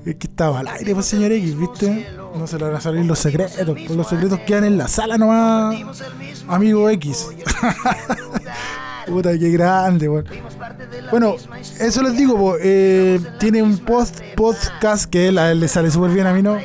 Es 0.05 0.15
que 0.15 0.27
estaba 0.27 0.59
al 0.59 0.67
aire, 0.67 0.93
pues 0.93 1.05
señor 1.07 1.31
X, 1.31 1.57
¿viste? 1.57 2.07
No 2.35 2.45
se 2.45 2.59
le 2.59 2.65
van 2.65 2.75
a 2.75 2.81
salir 2.81 3.05
los 3.05 3.17
secretos. 3.17 3.55
pues 3.65 3.91
los 3.91 4.07
secretos 4.07 4.39
quedan 4.41 4.65
en 4.65 4.77
la 4.77 4.87
sala 4.87 5.17
nomás. 5.17 6.03
Amigo 6.47 6.89
X. 6.89 7.29
Puta, 9.07 9.37
qué 9.37 9.49
grande, 9.49 10.09
weón. 10.09 10.25
Bueno, 11.11 11.35
eso 11.79 12.01
les 12.03 12.17
digo, 12.17 12.37
po, 12.37 12.55
eh, 12.59 13.19
tiene 13.39 13.61
un 13.61 13.77
podcast 13.77 15.05
que 15.05 15.31
le 15.31 15.67
sale 15.67 15.89
súper 15.89 16.11
bien, 16.11 16.27
a 16.27 16.33
mí 16.33 16.41
no. 16.41 16.57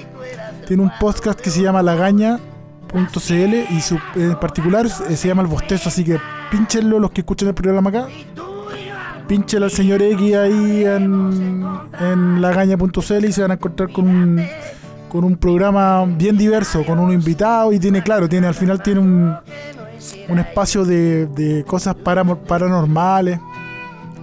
Tiene 0.67 0.83
un 0.83 0.91
podcast 0.99 1.41
que 1.41 1.51
se 1.51 1.63
llama 1.63 1.83
lagaña.cl 1.83 3.55
y 3.71 3.81
su, 3.81 3.99
en 4.15 4.39
particular 4.39 4.87
eh, 4.87 5.17
se 5.17 5.29
llama 5.29 5.43
El 5.43 5.49
Bostezo, 5.49 5.89
así 5.89 6.05
que 6.05 6.19
pinchenlo 6.51 6.99
los 6.99 7.11
que 7.13 7.21
escuchan 7.23 7.49
el 7.49 7.55
programa 7.55 7.91
acá. 7.91 8.07
Pínchenlo 9.29 9.67
al 9.67 9.71
señor 9.73 10.03
X 10.03 10.35
ahí 10.35 10.85
en, 10.85 11.65
en 12.01 12.41
lagaña.cl 12.43 13.25
y 13.25 13.33
se 13.33 13.43
van 13.43 13.53
a 13.53 13.55
encontrar 13.55 13.93
con 13.93 14.09
un, 14.09 14.45
con 15.09 15.23
un 15.25 15.37
programa 15.37 16.05
bien 16.05 16.37
diverso, 16.37 16.85
con 16.85 16.99
un 16.99 17.13
invitado 17.13 17.73
y 17.73 17.79
tiene, 17.79 18.03
claro, 18.03 18.29
tiene 18.29 18.49
al 18.49 18.55
final 18.55 18.83
tiene 18.83 18.99
un, 19.01 19.37
un 20.29 20.39
espacio 20.39 20.85
de, 20.85 21.27
de 21.27 21.65
cosas 21.65 21.95
paramo- 21.97 22.39
paranormales, 22.39 23.39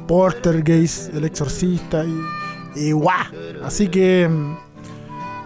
Portergeist, 0.07 1.13
El 1.13 1.23
Exorcista 1.25 2.03
y, 2.03 2.87
y 2.87 2.91
guau. 2.91 3.15
Así 3.63 3.87
que 3.87 4.29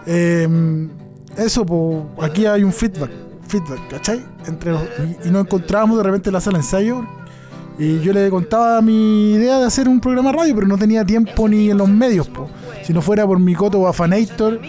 em, 0.06 0.88
eso, 1.36 1.64
po, 1.64 2.10
aquí 2.20 2.46
hay 2.46 2.64
un 2.64 2.72
feedback, 2.72 3.10
feedback, 3.52 3.88
¿cachai? 3.88 4.24
Entre 4.46 4.72
y, 4.72 5.28
y 5.28 5.30
nos 5.30 5.44
encontrábamos 5.44 5.98
de 5.98 6.02
repente 6.02 6.30
en 6.30 6.34
la 6.34 6.40
sala 6.40 6.58
de 6.58 6.64
ensayo 6.64 7.04
y 7.78 8.00
yo 8.00 8.12
le 8.12 8.28
contaba 8.30 8.80
mi 8.82 9.32
idea 9.32 9.58
de 9.58 9.66
hacer 9.66 9.88
un 9.88 10.00
programa 10.00 10.32
radio, 10.32 10.54
pero 10.54 10.66
no 10.66 10.76
tenía 10.76 11.04
tiempo 11.04 11.48
ni 11.48 11.70
en 11.70 11.78
los 11.78 11.88
medios, 11.88 12.28
po. 12.28 12.48
Si 12.82 12.92
no 12.92 13.00
fuera 13.00 13.26
por 13.26 13.38
mi 13.38 13.54
Coto 13.54 13.80
Bafanator 13.80 14.60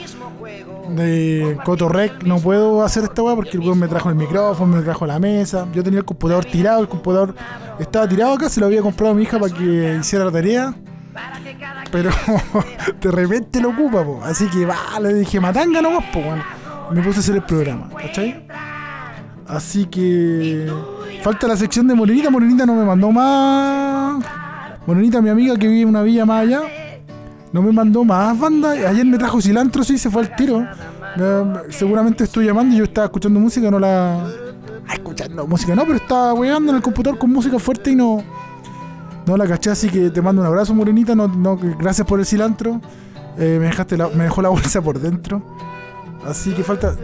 de 0.96 1.58
Coto 1.66 1.90
Rec, 1.90 2.24
no 2.24 2.40
puedo 2.40 2.84
hacer 2.84 3.04
esta 3.04 3.22
weá 3.22 3.36
porque 3.36 3.58
el 3.58 3.60
weón 3.60 3.80
me 3.80 3.88
trajo 3.88 4.10
el 4.10 4.16
micrófono, 4.16 4.78
me 4.78 4.82
trajo 4.82 5.06
la 5.06 5.20
mesa. 5.20 5.68
Yo 5.74 5.84
tenía 5.84 6.00
el 6.00 6.06
computador 6.06 6.46
tirado, 6.46 6.82
el 6.82 6.88
computador 6.88 7.36
estaba 7.80 8.08
tirado 8.08 8.34
acá, 8.34 8.50
se 8.50 8.60
lo 8.60 8.68
había 8.68 8.82
comprado 8.82 9.14
a 9.14 9.16
mi 9.16 9.24
hija 9.24 9.40
para 9.40 9.54
que 9.54 9.98
hiciera 10.00 10.26
la 10.26 10.32
tarea. 10.32 10.74
Pero 11.92 12.10
de 13.02 13.12
repente 13.12 13.60
lo 13.60 13.70
ocupa, 13.70 14.04
po. 14.04 14.22
Así 14.24 14.48
que 14.48 14.66
va, 14.66 14.78
le 15.02 15.14
dije, 15.14 15.40
matanga 15.40 15.82
nomás, 15.82 16.06
po, 16.06 16.20
weón. 16.20 16.42
Me 16.92 17.02
puse 17.02 17.18
a 17.18 17.20
hacer 17.20 17.36
el 17.36 17.44
programa, 17.44 17.90
¿cachai? 17.98 18.46
Así 19.48 19.86
que 19.86 20.72
falta 21.22 21.48
la 21.48 21.58
sección 21.58 21.88
de 21.88 21.96
Morenita. 21.96 22.30
Morenita 22.30 22.66
no 22.66 22.76
me 22.76 22.84
mandó 22.86 23.12
más. 23.12 24.24
Morenita, 24.86 25.22
mi 25.22 25.30
amiga 25.30 25.56
que 25.58 25.68
vive 25.68 25.82
en 25.82 25.90
una 25.90 26.02
villa 26.02 26.26
más 26.26 26.44
allá, 26.44 26.62
no 27.52 27.62
me 27.62 27.72
mandó 27.72 28.04
más 28.04 28.38
banda. 28.40 28.72
Ayer 28.72 29.06
me 29.06 29.18
trajo 29.18 29.42
cilantro, 29.42 29.84
sí, 29.84 29.98
se 29.98 30.10
fue 30.10 30.22
al 30.24 30.36
tiro. 30.36 30.66
Me- 31.18 31.72
seguramente 31.72 32.24
estoy 32.26 32.46
llamando 32.46 32.74
y 32.76 32.80
yo 32.80 32.84
estaba 32.86 33.06
escuchando 33.06 33.40
música, 33.40 33.70
no 33.72 33.80
la. 33.80 34.26
Ah, 34.88 34.94
escuchando 34.96 35.48
música, 35.48 35.76
no, 35.76 35.84
pero 35.84 35.96
estaba 35.96 36.34
weando 36.34 36.72
en 36.72 36.78
el 36.78 36.82
computador 36.82 37.18
con 37.18 37.32
música 37.32 37.60
fuerte 37.60 37.92
y 37.92 37.96
no. 37.96 38.24
No 39.26 39.38
la 39.38 39.48
caché, 39.48 39.70
así 39.72 39.88
que 39.90 40.10
te 40.10 40.22
mando 40.22 40.42
un 40.42 40.48
abrazo, 40.48 40.74
Morenita. 40.74 41.16
No, 41.16 41.58
gracias 41.80 42.06
por 42.06 42.20
el 42.20 42.26
cilantro. 42.26 42.82
Eh, 43.38 43.58
me, 43.60 43.68
dejaste 43.68 43.96
la- 43.98 44.10
me 44.10 44.26
dejó 44.26 44.42
la 44.42 44.50
bolsa 44.50 44.82
por 44.82 45.00
dentro. 45.00 45.42
Así 46.28 46.54
que 46.54 46.64
falta. 46.64 46.96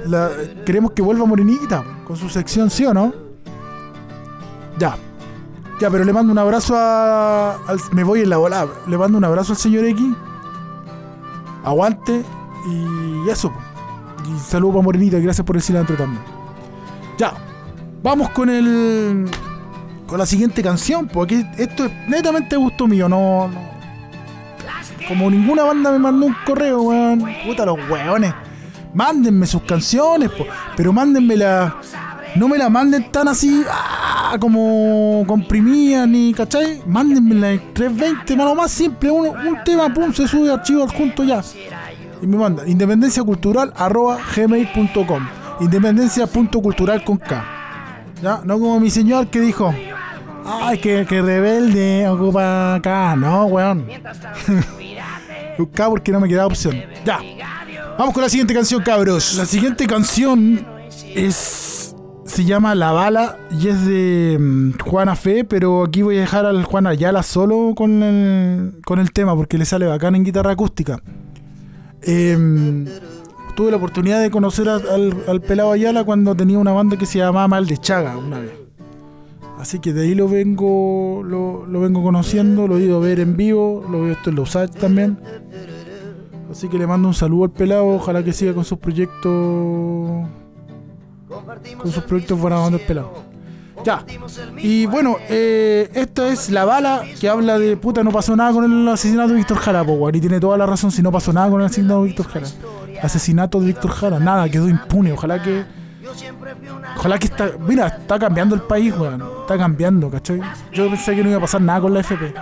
Queremos 0.65 0.91
que 0.91 1.01
vuelva 1.01 1.25
Morenita 1.25 1.84
con 2.05 2.15
su 2.15 2.29
sección, 2.29 2.69
¿sí 2.69 2.86
o 2.86 2.93
no? 2.93 3.13
Ya. 4.77 4.95
Ya, 5.82 5.89
pero 5.89 6.03
le 6.03 6.12
mando 6.13 6.32
un 6.32 6.38
abrazo 6.38 6.73
a. 6.77 7.58
me 7.91 8.03
voy 8.03 8.21
en 8.21 8.29
la 8.29 8.38
bola. 8.38 8.67
Le 8.88 8.97
mando 8.97 9.17
un 9.17 9.23
abrazo 9.25 9.53
al 9.53 9.58
señor 9.58 9.86
X. 9.86 10.05
Aguante. 11.63 12.23
Y 12.67 13.29
eso. 13.29 13.51
Y 14.27 14.39
saludo 14.39 14.73
para 14.73 14.84
Morenita. 14.84 15.17
y 15.17 15.21
Gracias 15.21 15.45
por 15.45 15.55
el 15.55 15.62
cilantro 15.62 15.95
también. 15.95 16.21
Ya. 17.17 17.34
Vamos 18.03 18.29
con 18.29 18.49
el. 18.49 19.29
Con 20.08 20.17
la 20.17 20.25
siguiente 20.25 20.62
canción. 20.63 21.08
Porque 21.08 21.45
esto 21.58 21.86
es 21.86 21.91
netamente 22.10 22.55
gusto 22.55 22.88
mío. 22.88 23.08
No. 23.10 23.47
no- 23.47 23.69
como 25.08 25.32
ninguna 25.32 25.63
banda 25.63 25.91
me 25.91 25.97
mandó 25.97 26.27
un 26.27 26.36
correo, 26.45 26.82
weón. 26.84 27.23
Puta 27.45 27.65
los 27.65 27.77
weones. 27.89 28.34
Mándenme 28.93 29.45
sus 29.45 29.62
canciones, 29.63 30.32
pero 30.75 30.91
mándenmela. 30.93 31.78
No 32.36 32.47
me 32.47 32.58
la 32.60 32.69
manden 32.69 33.12
tan 33.12 33.28
así, 33.28 33.63
ah, 33.69 34.38
como 34.39 35.23
comprimida, 35.28 36.06
ni, 36.06 36.32
¿cachai? 36.34 36.82
Mándenmela 36.86 37.52
en 37.52 37.73
320, 37.73 38.36
malo 38.36 38.54
más 38.54 38.71
simple, 38.71 39.10
uno, 39.10 39.32
un 39.32 39.63
tema, 39.63 39.91
pum, 39.91 40.13
se 40.13 40.28
sube 40.28 40.52
archivo 40.52 40.84
adjunto 40.84 41.23
ya. 41.23 41.41
Y 42.21 42.28
me 42.28 42.38
manda 42.38 42.67
independenciacultural 42.67 43.73
arroba 43.75 44.19
gmail.com 44.36 45.39
independencia.cultural 45.60 47.04
con 47.04 47.17
K. 47.17 47.45
¿Ya? 48.21 48.41
No 48.43 48.60
como 48.60 48.80
mi 48.80 48.89
señor 48.89 49.28
que 49.28 49.39
dijo, 49.39 49.73
ay, 50.45 50.78
que, 50.80 51.06
que 51.08 51.21
rebelde, 51.21 52.08
ocupa 52.08 52.75
acá. 52.75 53.15
No, 53.15 53.45
weón. 53.45 53.86
K 55.73 55.89
porque 55.89 56.12
no 56.12 56.19
me 56.19 56.28
queda 56.28 56.45
opción. 56.45 56.82
Ya. 57.06 57.19
Vamos 58.00 58.14
con 58.14 58.24
la 58.24 58.30
siguiente 58.30 58.54
canción, 58.54 58.82
cabros. 58.82 59.36
La 59.36 59.46
siguiente 59.46 59.86
canción 59.86 60.66
es. 61.14 61.94
Se 62.24 62.46
llama 62.46 62.74
La 62.74 62.94
Bala 62.94 63.38
y 63.52 63.68
es 63.68 63.86
de 63.86 64.38
mm, 64.40 64.80
Juana 64.80 65.18
Fe, 65.18 65.44
pero 65.44 65.84
aquí 65.84 66.02
voy 66.02 66.16
a 66.16 66.22
dejar 66.22 66.46
al 66.46 66.64
Juan 66.64 66.88
Ayala 66.88 67.24
solo 67.24 67.74
con 67.76 68.02
el, 68.02 68.80
con 68.86 69.00
el 69.00 69.12
tema 69.12 69.36
porque 69.36 69.58
le 69.58 69.66
sale 69.66 69.86
bacán 69.86 70.16
en 70.16 70.24
guitarra 70.24 70.52
acústica. 70.52 71.02
Em, 72.02 72.86
tuve 73.58 73.72
la 73.72 73.76
oportunidad 73.76 74.22
de 74.22 74.32
conocer 74.32 74.70
al, 74.70 75.42
pelado 75.42 75.74
Ayala 75.74 76.06
cuando 76.06 76.34
tenía 76.36 76.58
una 76.58 76.72
banda 76.72 76.96
que 76.96 77.06
se 77.06 77.18
llamaba 77.18 77.50
Mal 77.50 77.68
de 77.68 77.80
Chaga 77.80 78.16
una 78.16 78.40
vez. 78.40 78.52
Así 79.60 79.80
que 79.80 79.92
de 79.92 80.04
ahí 80.04 80.16
lo 80.16 80.30
vengo 80.30 81.22
lo, 81.26 81.82
vengo 81.82 82.02
conociendo, 82.02 82.66
lo 82.66 82.78
he 82.78 82.84
ido 82.84 82.96
a 82.96 83.02
ver 83.02 83.20
en 83.20 83.36
vivo, 83.36 83.86
lo 83.92 84.04
veo 84.04 84.14
esto 84.14 84.30
en 84.30 84.38
los 84.38 84.48
Usage 84.48 84.80
también. 84.80 85.18
Así 86.52 86.68
que 86.68 86.78
le 86.78 86.88
mando 86.88 87.08
un 87.08 87.14
saludo 87.14 87.46
al 87.46 87.52
pelado, 87.52 87.88
ojalá 87.88 88.24
que 88.24 88.34
siga 88.34 88.54
con 88.54 88.66
sus 88.66 88.80
proyectos. 88.80 90.28
Con 91.78 91.92
sus 91.92 92.04
proyectos 92.04 92.40
buena 92.40 92.60
onda 92.60 92.80
el 92.80 92.86
pelado. 92.86 93.30
Ya. 93.84 94.04
Y 94.58 94.86
bueno, 94.88 95.18
eh, 95.30 95.90
esta 95.94 96.28
es 96.28 96.50
la 96.50 96.66
bala 96.66 97.04
que 97.20 97.30
habla 97.30 97.58
de 97.58 97.78
puta, 97.78 98.04
no 98.04 98.12
pasó 98.12 98.36
nada 98.36 98.52
con 98.52 98.66
el 98.66 98.88
asesinato 98.90 99.30
de 99.30 99.36
Víctor 99.36 99.58
Jara, 99.58 99.84
po, 99.84 100.10
Y 100.10 100.20
tiene 100.20 100.40
toda 100.40 100.58
la 100.58 100.66
razón 100.66 100.92
si 100.92 101.02
no 101.02 101.12
pasó 101.12 101.32
nada 101.32 101.50
con 101.50 101.62
el 101.62 101.68
asesinato 101.68 102.02
de 102.02 102.08
Víctor 102.08 102.28
Jara. 102.28 102.48
Asesinato 103.02 103.60
de 103.60 103.68
Víctor 103.68 103.92
Jara, 103.92 104.20
nada, 104.20 104.50
quedó 104.50 104.68
impune. 104.68 105.14
Ojalá 105.14 105.42
que. 105.42 105.64
Ojalá 106.98 107.18
que 107.20 107.28
está. 107.28 107.52
Mira, 107.60 107.88
está 107.88 108.20
cambiando 108.20 108.56
el 108.56 108.62
país, 108.62 108.94
weón. 108.98 109.24
Está 109.42 109.58
cambiando, 109.58 110.10
¿cachai? 110.10 110.42
Yo 110.74 110.90
pensé 110.90 111.16
que 111.16 111.24
no 111.24 111.30
iba 111.30 111.38
a 111.38 111.42
pasar 111.42 111.62
nada 111.62 111.82
con 111.82 111.94
la 111.94 112.02
FP. 112.02 112.34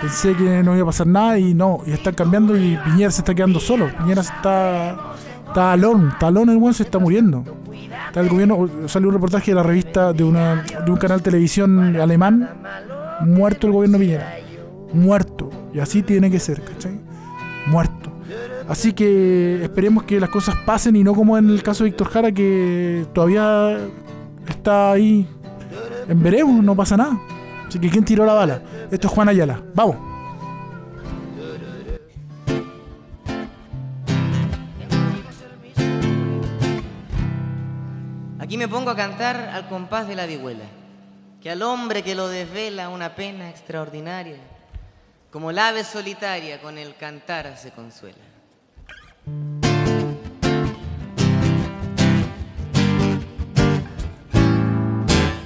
Pensé 0.00 0.34
que 0.34 0.62
no 0.62 0.74
iba 0.74 0.84
a 0.84 0.86
pasar 0.86 1.06
nada 1.06 1.38
y 1.38 1.54
no, 1.54 1.80
y 1.86 1.92
están 1.92 2.14
cambiando 2.14 2.56
y 2.56 2.76
Piñera 2.84 3.10
se 3.10 3.20
está 3.20 3.34
quedando 3.34 3.60
solo. 3.60 3.90
Piñera 3.98 4.22
se 4.22 4.32
está. 4.32 5.14
Está 5.48 5.72
alón, 5.72 6.10
está 6.12 6.28
el 6.28 6.58
buen, 6.58 6.74
se 6.74 6.82
está 6.82 6.98
muriendo. 6.98 7.42
Está 8.06 8.20
el 8.20 8.28
gobierno. 8.28 8.68
Salió 8.86 9.08
un 9.08 9.14
reportaje 9.14 9.50
de 9.50 9.54
la 9.54 9.62
revista 9.62 10.12
de, 10.12 10.22
una, 10.22 10.62
de 10.84 10.90
un 10.90 10.98
canal 10.98 11.18
de 11.18 11.24
televisión 11.24 11.96
alemán. 11.96 12.50
Muerto 13.22 13.66
el 13.66 13.72
gobierno 13.72 13.98
Piñera. 13.98 14.36
Muerto. 14.92 15.50
Y 15.72 15.80
así 15.80 16.02
tiene 16.02 16.30
que 16.30 16.38
ser, 16.38 16.62
¿cachai? 16.62 17.00
Muerto. 17.66 18.12
Así 18.68 18.92
que 18.92 19.62
esperemos 19.62 20.04
que 20.04 20.20
las 20.20 20.28
cosas 20.28 20.54
pasen 20.66 20.94
y 20.96 21.02
no 21.02 21.14
como 21.14 21.38
en 21.38 21.48
el 21.48 21.62
caso 21.62 21.84
de 21.84 21.90
Víctor 21.90 22.08
Jara, 22.08 22.32
que 22.32 23.06
todavía 23.14 23.78
está 24.46 24.92
ahí 24.92 25.26
en 26.08 26.22
veremos, 26.22 26.62
no 26.62 26.74
pasa 26.74 26.96
nada. 26.96 27.18
Así 27.66 27.78
que, 27.78 27.90
¿quién 27.90 28.04
tiró 28.04 28.24
la 28.24 28.32
bala? 28.34 28.62
Esto 28.90 29.06
es 29.06 29.12
Juan 29.12 29.28
Ayala. 29.28 29.62
Vamos. 29.74 29.96
Aquí 38.40 38.56
me 38.56 38.66
pongo 38.66 38.90
a 38.90 38.96
cantar 38.96 39.50
al 39.52 39.68
compás 39.68 40.08
de 40.08 40.14
la 40.14 40.24
vihuela, 40.24 40.64
que 41.42 41.50
al 41.50 41.60
hombre 41.60 42.02
que 42.02 42.14
lo 42.14 42.28
desvela 42.28 42.88
una 42.88 43.14
pena 43.14 43.50
extraordinaria, 43.50 44.38
como 45.30 45.50
el 45.50 45.58
ave 45.58 45.84
solitaria 45.84 46.58
con 46.62 46.78
el 46.78 46.96
cantar 46.96 47.58
se 47.58 47.72
consuela. 47.72 48.16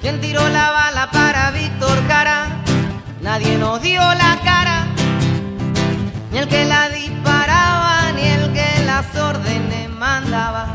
¿Quién 0.01 0.21
tiró 0.21 0.47
la 0.47 0.71
bala 0.71 1.11
para 1.11 1.51
Víctor 1.51 2.07
Cara? 2.07 2.42
Nadie 3.23 3.57
nos 3.57 3.81
dio 3.81 4.01
la 4.01 4.37
cara, 4.43 4.85
ni 6.29 6.39
el 6.39 6.47
que 6.49 6.65
la 6.65 6.89
disparaba, 6.89 8.11
ni 8.11 8.23
el 8.23 8.51
que 8.51 8.83
las 8.85 9.15
órdenes 9.15 9.89
mandaba. 9.89 10.65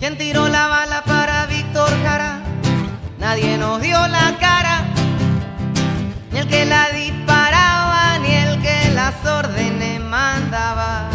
¿Quién 0.00 0.18
tiró 0.18 0.48
la 0.48 0.66
bala 0.66 1.04
para 1.04 1.46
Víctor 1.46 1.88
Jara? 2.02 2.40
Nadie 3.20 3.56
nos 3.56 3.80
dio 3.80 3.96
la 4.08 4.36
cara, 4.40 4.84
ni 6.32 6.40
el 6.40 6.48
que 6.48 6.66
la 6.66 6.88
disparaba, 6.90 8.18
ni 8.18 8.34
el 8.34 8.60
que 8.60 8.90
las 8.92 9.14
órdenes 9.24 10.00
mandaba. 10.00 11.08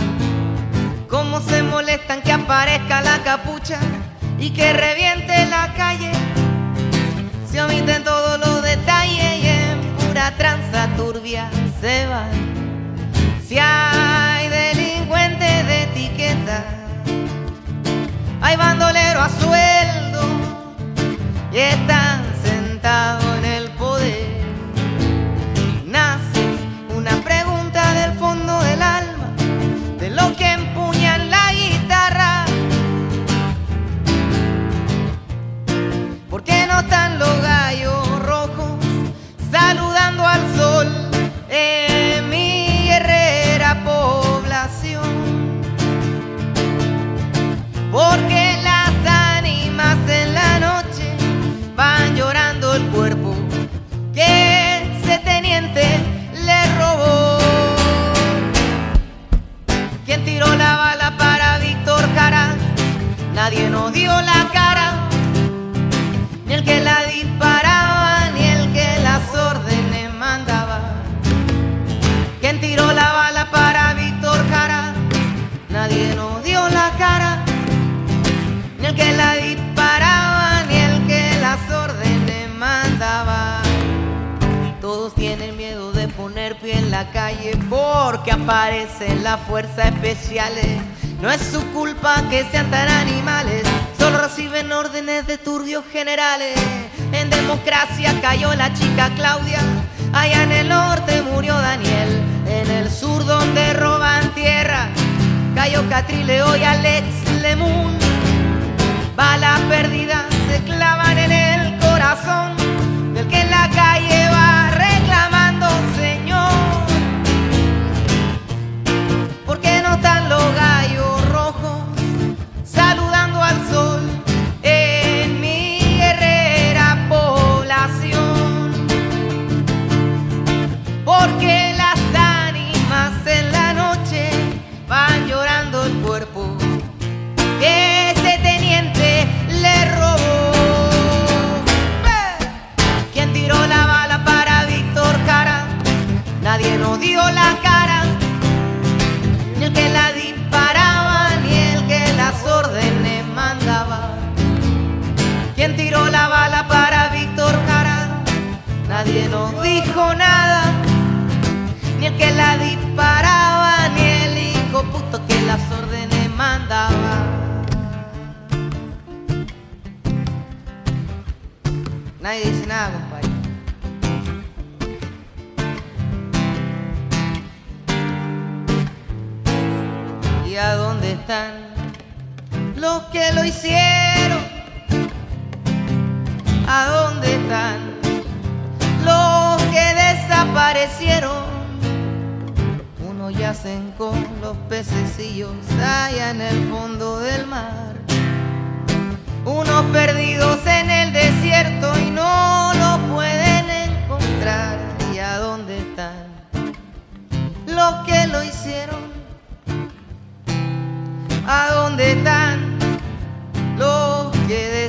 ¿Cómo 1.10 1.42
se 1.42 1.64
molestan 1.64 2.22
que 2.22 2.32
aparezca 2.32 3.02
la 3.02 3.22
capucha 3.24 3.80
y 4.40 4.52
que 4.52 4.72
reviente 4.72 5.46
la 5.48 5.74
calle? 5.74 6.14
Si 7.52 7.60
omiten 7.60 8.06
todos 8.06 8.40
los 8.40 8.41
tranza 10.38 10.88
turbia 10.98 11.50
se 11.80 12.08
va. 12.08 12.26
Si 13.48 13.58
hay 13.60 14.48
delincuente 14.50 15.46
de 15.46 15.84
etiqueta, 15.84 16.64
hay 18.42 18.56
bandolero 18.56 19.22
a 19.22 19.30
sueldo 19.30 20.22
y 21.54 21.58
están 21.58 22.24
sentados 22.44 23.31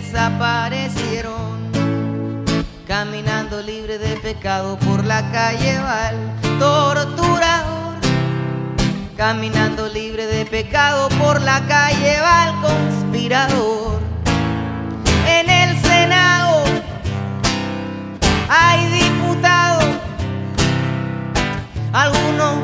desaparecieron. 0.02 1.62
Caminando 2.86 3.62
libre 3.62 3.98
de 3.98 4.16
pecado 4.16 4.78
por 4.78 5.04
la 5.04 5.30
calle 5.30 5.78
va 5.78 6.10
el 6.10 6.58
torturador. 6.58 7.96
Caminando 9.16 9.88
libre 9.88 10.26
de 10.26 10.44
pecado 10.44 11.08
por 11.20 11.40
la 11.40 11.60
calle 11.66 12.20
va 12.20 12.48
el 12.48 12.54
conspirador. 12.60 14.00
En 15.26 15.48
el 15.48 15.80
Senado 15.82 16.64
hay 18.48 18.86
diputados, 18.90 19.84
algunos 21.92 22.56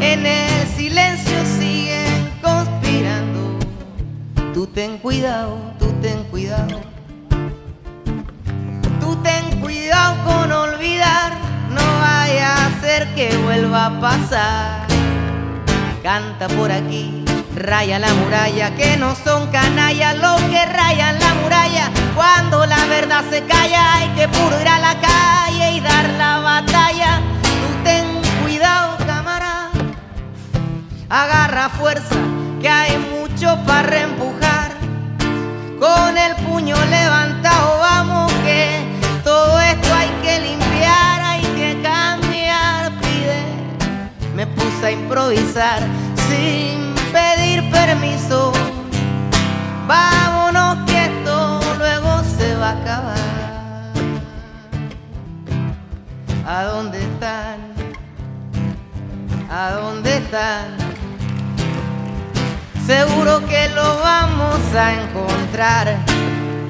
en 0.00 0.26
el 0.26 0.66
silencio 0.68 1.38
siguen 1.58 2.30
conspirando. 2.40 3.58
Tú 4.54 4.66
ten 4.66 4.98
cuidado 4.98 5.73
Tú 9.00 9.16
ten 9.22 9.60
cuidado 9.60 10.14
con 10.24 10.52
olvidar, 10.52 11.32
no 11.70 11.84
vaya 12.00 12.54
a 12.54 12.80
ser 12.80 13.14
que 13.14 13.36
vuelva 13.38 13.86
a 13.86 14.00
pasar. 14.00 14.86
Canta 16.02 16.48
por 16.48 16.70
aquí, 16.70 17.24
raya 17.56 17.98
la 17.98 18.12
muralla, 18.14 18.74
que 18.76 18.96
no 18.96 19.14
son 19.14 19.50
canallas 19.50 20.16
los 20.18 20.40
que 20.42 20.64
rayan 20.66 21.18
la 21.18 21.34
muralla. 21.42 21.90
Cuando 22.14 22.66
la 22.66 22.84
verdad 22.86 23.24
se 23.30 23.42
calla, 23.44 23.94
hay 23.94 24.08
que 24.10 24.28
puro 24.28 24.60
ir 24.60 24.68
a 24.68 24.78
la 24.78 24.94
calle 25.00 25.72
y 25.72 25.80
dar 25.80 26.08
la 26.10 26.40
batalla. 26.40 27.20
Tú 27.42 27.84
ten 27.84 28.04
cuidado, 28.42 28.98
camarada, 29.06 29.70
agarra 31.08 31.68
fuerza, 31.70 32.16
que 32.60 32.68
hay 32.68 32.98
mucho 32.98 33.58
para 33.66 33.82
reempujar. 33.82 34.53
Con 35.78 36.16
el 36.16 36.34
puño 36.46 36.76
levantado, 36.86 37.78
vamos 37.78 38.32
que 38.44 38.80
todo 39.22 39.60
esto 39.60 39.94
hay 39.94 40.08
que 40.22 40.40
limpiar, 40.40 41.20
hay 41.20 41.42
que 41.42 41.82
cambiar, 41.82 42.92
pide. 43.00 43.44
Me 44.34 44.46
puse 44.46 44.86
a 44.86 44.90
improvisar 44.92 45.80
sin 46.28 46.94
pedir 47.12 47.70
permiso. 47.70 48.52
Vámonos 49.86 50.78
que 50.86 51.04
esto 51.04 51.60
luego 51.78 52.22
se 52.38 52.56
va 52.56 52.70
a 52.70 52.80
acabar. 52.80 53.34
¿A 56.46 56.64
dónde 56.64 57.02
están? 57.02 57.58
¿A 59.50 59.70
dónde 59.72 60.16
están? 60.18 60.93
Seguro 62.86 63.40
que 63.46 63.70
lo 63.70 63.98
vamos 64.00 64.60
a 64.78 64.92
encontrar. 64.92 65.96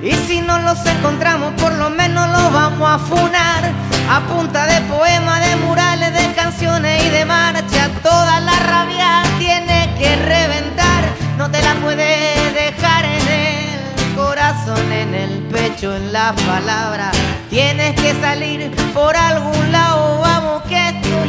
Y 0.00 0.12
si 0.12 0.40
no 0.40 0.60
los 0.60 0.78
encontramos, 0.86 1.52
por 1.60 1.72
lo 1.72 1.90
menos 1.90 2.28
los 2.28 2.52
vamos 2.52 2.88
a 2.88 2.98
funar. 2.98 3.72
A 4.08 4.20
punta 4.20 4.64
de 4.66 4.80
poemas, 4.82 5.40
de 5.44 5.56
murales, 5.56 6.12
de 6.12 6.32
canciones 6.34 7.02
y 7.04 7.08
de 7.08 7.24
marcha. 7.24 7.90
Toda 8.00 8.38
la 8.38 8.52
rabia 8.60 9.24
tiene 9.38 9.92
que 9.98 10.14
reventar. 10.14 11.04
No 11.36 11.50
te 11.50 11.60
la 11.62 11.74
puedes 11.82 12.54
dejar 12.54 13.04
en 13.06 13.28
el 13.28 14.14
corazón, 14.14 14.92
en 14.92 15.14
el 15.14 15.42
pecho, 15.50 15.96
en 15.96 16.12
la 16.12 16.32
palabra. 16.46 17.10
Tienes 17.50 18.00
que 18.00 18.14
salir 18.20 18.70
por 18.92 19.16
algún 19.16 19.72
lado. 19.72 20.20
Vamos, 20.20 20.62
que 20.68 20.90
esto 20.90 21.24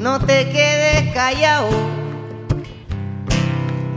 No 0.00 0.18
te 0.18 0.48
quedes 0.48 1.12
callado. 1.12 1.68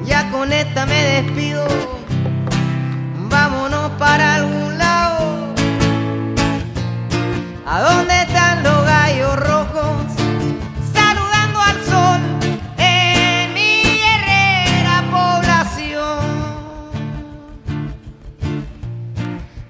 Ya 0.04 0.30
con 0.32 0.52
esta 0.52 0.86
me 0.86 1.02
despido. 1.02 1.66
Vámonos 3.30 3.90
para 3.92 4.36
algún 4.36 4.78
lado. 4.78 5.54
¿A 7.66 7.80
dónde 7.80 8.22
están 8.22 8.64
los 8.64 8.86
gallos 8.86 9.40
rojos? 9.48 10.04
Saludando 10.92 11.62
al 11.62 11.86
sol 11.86 12.20
en 12.78 13.54
mi 13.54 13.84
guerrera 14.04 15.06
población. 15.10 16.20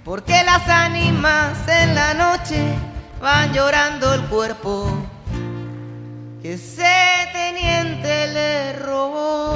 Porque 0.03 0.43
las 0.43 0.67
ánimas 0.67 1.59
en 1.67 1.93
la 1.93 2.15
noche 2.15 2.73
van 3.21 3.53
llorando 3.53 4.15
el 4.15 4.21
cuerpo 4.23 5.12
que 6.43 6.53
ese 6.55 6.83
teniente 7.31 8.27
le 8.33 8.73
robó. 8.79 9.53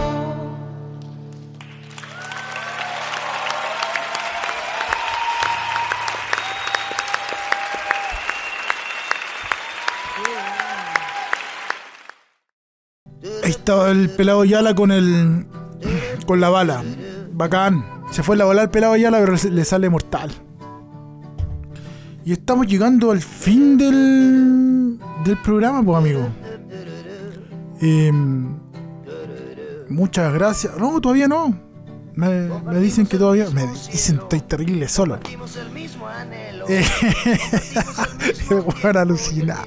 Ahí 13.43 13.51
estaba 13.51 13.91
el 13.91 14.09
pelado 14.09 14.45
Yala 14.45 14.73
con 14.73 14.91
el. 14.91 15.45
con 16.25 16.39
la 16.39 16.49
bala. 16.49 16.83
Bacán. 17.33 17.85
Se 18.11 18.23
fue 18.23 18.37
la 18.37 18.45
bala 18.45 18.61
al 18.61 18.71
pelado 18.71 18.95
Yala, 18.95 19.19
pero 19.19 19.35
le 19.51 19.65
sale 19.65 19.89
mortal. 19.89 20.31
Y 22.23 22.31
estamos 22.31 22.65
llegando 22.65 23.11
al 23.11 23.21
fin 23.21 23.77
del. 23.77 24.97
del 25.25 25.37
programa, 25.43 25.83
pues 25.83 25.97
amigo. 25.97 26.46
Em, 27.81 28.57
muchas 29.89 30.33
gracias. 30.33 30.77
No, 30.77 30.99
todavía 31.01 31.27
no. 31.27 31.59
Me, 32.15 32.49
me 32.65 32.79
dicen 32.79 33.05
que 33.05 33.17
todavía. 33.17 33.49
Me 33.51 33.67
dicen 33.67 34.17
estoy 34.17 34.41
terrible 34.41 34.87
solo. 34.87 35.19
Eh, 36.67 36.85
Bueno, 38.81 38.99
alucinado. 38.99 39.63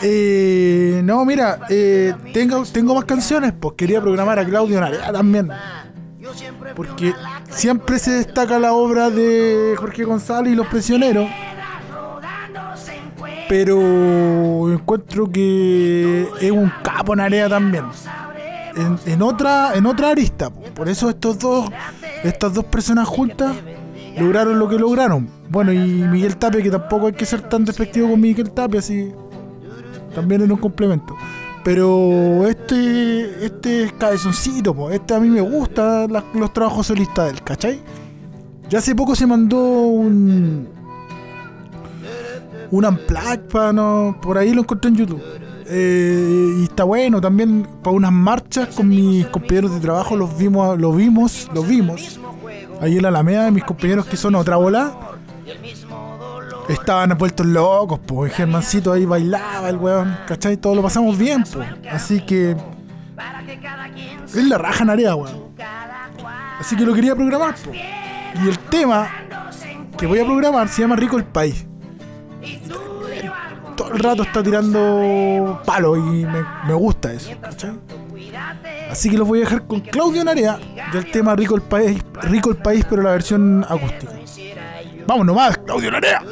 Eh, 0.00 1.00
no, 1.04 1.24
mira, 1.24 1.60
eh, 1.68 2.14
tengo, 2.32 2.62
tengo 2.64 2.94
más 2.94 3.04
canciones, 3.04 3.52
pues 3.58 3.74
quería 3.76 4.00
programar 4.00 4.38
a 4.38 4.44
Claudio 4.44 4.80
Narea 4.80 5.12
también. 5.12 5.50
Porque 6.76 7.14
siempre 7.50 7.98
se 7.98 8.12
destaca 8.12 8.58
la 8.58 8.72
obra 8.74 9.10
de 9.10 9.74
Jorge 9.76 10.04
González 10.04 10.52
y 10.52 10.56
los 10.56 10.68
prisioneros. 10.68 11.28
Pero 13.48 14.70
encuentro 14.72 15.30
que 15.30 16.28
es 16.40 16.50
un 16.50 16.70
capo 16.82 17.16
Narea 17.16 17.48
también. 17.48 17.84
En, 18.76 18.98
en 19.06 19.22
otra, 19.22 19.74
en 19.74 19.86
otra 19.86 20.10
arista. 20.10 20.50
po. 20.50 20.60
Por 20.74 20.88
eso 20.88 21.08
estos 21.10 21.38
dos, 21.38 21.70
estas 22.24 22.52
dos 22.54 22.64
personas 22.66 23.08
juntas 23.08 23.56
lograron 24.18 24.58
lo 24.58 24.68
que 24.68 24.78
lograron. 24.78 25.28
Bueno, 25.48 25.72
y 25.72 25.78
Miguel 25.78 26.36
Tapia, 26.36 26.62
que 26.62 26.70
tampoco 26.70 27.06
hay 27.06 27.12
que 27.14 27.24
ser 27.24 27.40
tan 27.42 27.64
despectivo 27.64 28.10
con 28.10 28.20
Miguel 28.20 28.50
Tapia, 28.50 28.80
así 28.80 29.10
también 30.14 30.42
en 30.42 30.52
un 30.52 30.58
complemento. 30.58 31.16
Pero 31.64 32.46
este 32.46 33.44
este 33.44 33.84
es 33.84 33.92
cabezoncito, 33.94 34.74
po. 34.74 34.90
este 34.90 35.14
a 35.14 35.20
mí 35.20 35.28
me 35.28 35.40
gusta 35.40 36.06
la- 36.08 36.24
los 36.34 36.52
trabajos 36.52 36.86
solistas 36.86 37.26
del, 37.26 37.42
¿cachai? 37.42 37.80
Ya 38.68 38.78
hace 38.78 38.94
poco 38.94 39.16
se 39.16 39.26
mandó 39.26 39.58
un 39.58 40.68
un 42.70 42.84
unplug 42.84 43.48
para 43.50 43.72
no, 43.72 44.18
por 44.20 44.38
ahí 44.38 44.52
lo 44.52 44.62
encontré 44.62 44.90
en 44.90 44.96
YouTube. 44.96 45.22
Eh, 45.70 46.56
y 46.60 46.64
está 46.64 46.84
bueno 46.84 47.20
también 47.20 47.66
para 47.82 47.94
unas 47.94 48.12
marchas 48.12 48.74
con 48.74 48.88
mis 48.88 49.26
compañeros 49.26 49.74
de 49.74 49.80
trabajo 49.80 50.16
los 50.16 50.38
vimos 50.38 50.78
lo 50.78 50.94
vimos 50.94 51.46
lo 51.52 51.62
vimos 51.62 52.18
ahí 52.80 52.96
en 52.96 53.02
la 53.02 53.08
Alameda 53.08 53.50
mis 53.50 53.64
compañeros 53.64 54.06
que 54.06 54.16
son 54.16 54.34
otra 54.34 54.56
bola 54.56 55.18
estaban 56.68 57.16
vueltos 57.16 57.46
locos, 57.46 57.98
pues. 58.06 58.32
Germancito 58.34 58.92
ahí 58.92 59.04
bailaba, 59.04 59.68
el 59.68 59.76
weón, 59.76 60.16
¿cachai? 60.26 60.56
Todo 60.56 60.74
lo 60.74 60.82
pasamos 60.82 61.16
bien, 61.18 61.44
pues. 61.50 61.68
Así 61.90 62.20
que. 62.20 62.56
Es 64.26 64.44
la 64.44 64.58
raja 64.58 64.84
Narea, 64.84 65.14
weón. 65.14 65.48
Así 66.60 66.76
que 66.76 66.84
lo 66.84 66.94
quería 66.94 67.14
programar, 67.14 67.54
pues. 67.64 67.78
Y 68.42 68.48
el 68.48 68.58
tema 68.58 69.10
que 69.96 70.06
voy 70.06 70.20
a 70.20 70.24
programar 70.24 70.68
se 70.68 70.82
llama 70.82 70.96
Rico 70.96 71.16
el 71.16 71.24
País. 71.24 71.67
Todo 73.76 73.92
el 73.92 73.98
rato 73.98 74.22
está 74.22 74.42
tirando 74.42 75.60
palo 75.64 75.96
y 75.96 76.26
me, 76.26 76.44
me 76.66 76.74
gusta 76.74 77.12
eso, 77.12 77.30
¿cachai? 77.40 77.78
Así 78.90 79.10
que 79.10 79.18
los 79.18 79.28
voy 79.28 79.40
a 79.40 79.44
dejar 79.44 79.66
con 79.66 79.80
Claudio 79.80 80.24
Narea 80.24 80.58
del 80.92 81.10
tema 81.10 81.36
Rico 81.36 81.54
el 81.54 81.62
País, 81.62 82.02
Rico 82.22 82.50
el 82.50 82.56
País, 82.56 82.84
pero 82.88 83.02
la 83.02 83.12
versión 83.12 83.64
acústica. 83.68 84.12
Vamos 85.06 85.26
nomás, 85.26 85.58
Claudio 85.58 85.90
Narea. 85.90 86.22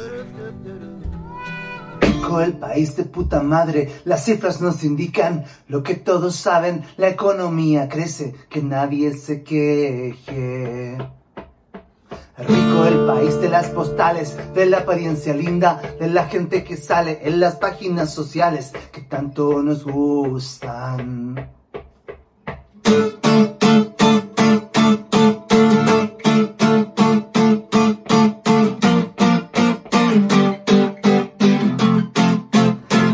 Rico 2.01 2.41
el 2.41 2.53
país 2.53 2.95
de 2.95 3.05
puta 3.05 3.41
madre, 3.41 3.91
las 4.05 4.25
cifras 4.25 4.61
nos 4.61 4.83
indican 4.83 5.45
lo 5.67 5.83
que 5.83 5.95
todos 5.95 6.35
saben, 6.35 6.83
la 6.97 7.09
economía 7.09 7.87
crece, 7.87 8.35
que 8.49 8.61
nadie 8.61 9.13
se 9.13 9.43
queje. 9.43 10.97
Rico 12.37 12.85
el 12.85 13.05
país 13.07 13.41
de 13.41 13.49
las 13.49 13.69
postales, 13.69 14.37
de 14.53 14.67
la 14.67 14.79
apariencia 14.79 15.33
linda, 15.33 15.81
de 15.99 16.07
la 16.07 16.25
gente 16.25 16.63
que 16.63 16.77
sale 16.77 17.19
en 17.23 17.39
las 17.39 17.55
páginas 17.55 18.13
sociales 18.13 18.73
que 18.91 19.01
tanto 19.01 19.63
nos 19.63 19.83
gustan. 19.83 21.49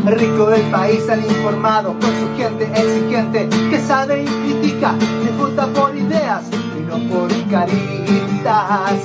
Rico 0.04 0.50
del 0.50 0.70
país 0.70 1.08
al 1.08 1.24
informado, 1.24 1.98
con 1.98 2.02
su 2.02 2.36
gente 2.36 2.64
exigente, 2.64 3.48
que 3.70 3.78
sabe 3.80 4.22
y 4.22 4.26
critica, 4.26 4.94
que 4.98 5.30
vota 5.38 5.66
por 5.68 5.96
ideas 5.96 6.42
y 6.78 6.82
no 6.82 6.98
por 7.08 7.30
caritas. 7.50 9.03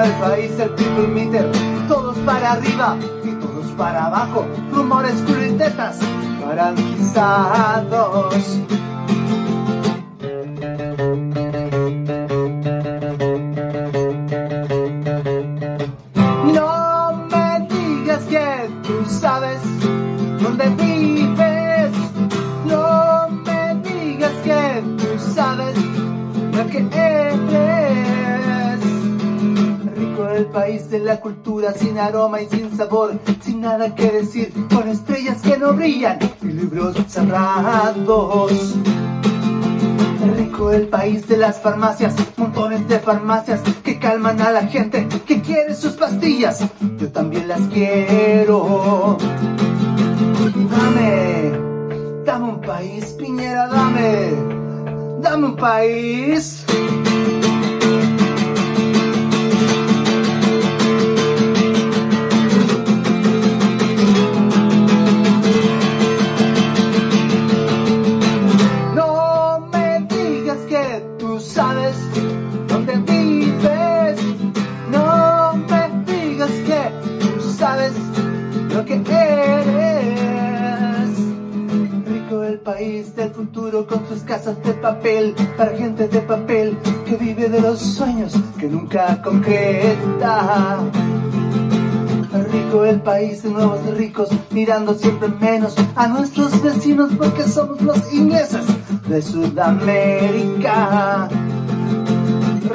Del 0.00 0.12
país, 0.12 0.52
el 0.58 0.70
people 0.70 1.08
meter, 1.08 1.46
todos 1.86 2.16
para 2.24 2.52
arriba 2.52 2.96
y 3.22 3.32
todos 3.32 3.66
para 3.76 4.06
abajo, 4.06 4.46
rumores 4.72 5.20
tetas 5.58 5.98
garantizados. 6.40 8.34
Sin 31.74 31.98
aroma 31.98 32.40
y 32.40 32.48
sin 32.48 32.76
sabor, 32.76 33.18
sin 33.40 33.60
nada 33.60 33.94
que 33.94 34.10
decir, 34.10 34.52
con 34.72 34.88
estrellas 34.88 35.40
que 35.42 35.58
no 35.58 35.72
brillan 35.74 36.18
y 36.42 36.46
libros 36.46 36.96
cerrados. 37.08 38.76
Rico 40.36 40.70
el 40.70 40.88
país 40.88 41.26
de 41.28 41.36
las 41.36 41.60
farmacias, 41.60 42.14
montones 42.36 42.86
de 42.88 42.98
farmacias 42.98 43.60
que 43.82 43.98
calman 43.98 44.40
a 44.40 44.50
la 44.50 44.62
gente 44.66 45.08
que 45.26 45.40
quiere 45.40 45.74
sus 45.74 45.92
pastillas. 45.94 46.64
Yo 46.98 47.10
también 47.10 47.48
las 47.48 47.60
quiero. 47.68 49.16
Dame, 50.70 51.52
dame 52.24 52.48
un 52.48 52.60
país, 52.60 53.06
Piñera, 53.18 53.66
dame, 53.68 54.32
dame 55.20 55.46
un 55.46 55.56
país. 55.56 56.64
Con 83.90 84.06
sus 84.08 84.22
casas 84.22 84.62
de 84.62 84.72
papel 84.74 85.34
para 85.56 85.76
gente 85.76 86.06
de 86.06 86.20
papel 86.20 86.78
que 87.04 87.16
vive 87.16 87.48
de 87.48 87.60
los 87.60 87.80
sueños 87.80 88.32
que 88.58 88.68
nunca 88.68 89.20
concreta. 89.20 90.78
Rico 92.52 92.84
el 92.84 93.02
país 93.02 93.42
de 93.42 93.50
nuevos 93.50 93.80
ricos, 93.96 94.28
mirando 94.50 94.94
siempre 94.94 95.28
menos 95.40 95.74
a 95.96 96.06
nuestros 96.06 96.62
vecinos 96.62 97.10
porque 97.18 97.42
somos 97.42 97.82
los 97.82 98.12
ingleses 98.12 98.64
de 99.08 99.20
Sudamérica. 99.20 99.68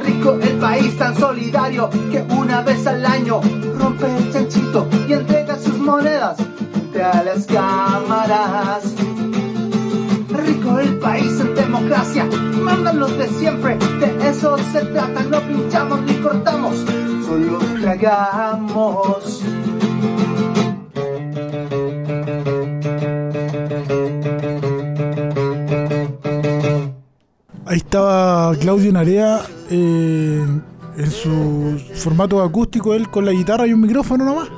Rico 0.04 0.34
el 0.34 0.58
país 0.58 0.98
tan 0.98 1.18
solidario 1.18 1.90
que 2.12 2.26
una 2.38 2.62
vez 2.62 2.86
al 2.86 3.06
año 3.06 3.40
rompe 3.80 4.06
el 4.18 4.34
chanchito 4.34 4.90
y 5.08 5.14
entrega 5.14 5.58
sus 5.58 5.78
monedas 5.78 6.36
frente 6.74 7.02
a 7.02 7.24
las 7.24 7.46
cámaras. 7.46 8.84
El 10.66 10.98
país 10.98 11.40
en 11.40 11.56
democracia, 11.56 12.28
mandan 12.62 13.00
los 13.00 13.18
de 13.18 13.28
siempre, 13.30 13.78
de 13.78 14.30
eso 14.30 14.58
se 14.72 14.82
trata, 14.86 15.24
no 15.24 15.40
pinchamos 15.42 16.02
ni 16.02 16.16
cortamos, 16.16 16.84
solo 17.26 17.60
tragamos. 17.82 19.42
Ahí 27.66 27.78
estaba 27.78 28.56
Claudio 28.60 28.92
Narea 28.92 29.42
eh, 29.70 30.46
en 30.98 31.12
su 31.12 31.80
formato 31.96 32.42
acústico, 32.42 32.94
él 32.94 33.10
con 33.10 33.26
la 33.26 33.32
guitarra 33.32 33.68
y 33.68 33.74
un 33.74 33.82
micrófono 33.82 34.26
nomás, 34.26 34.50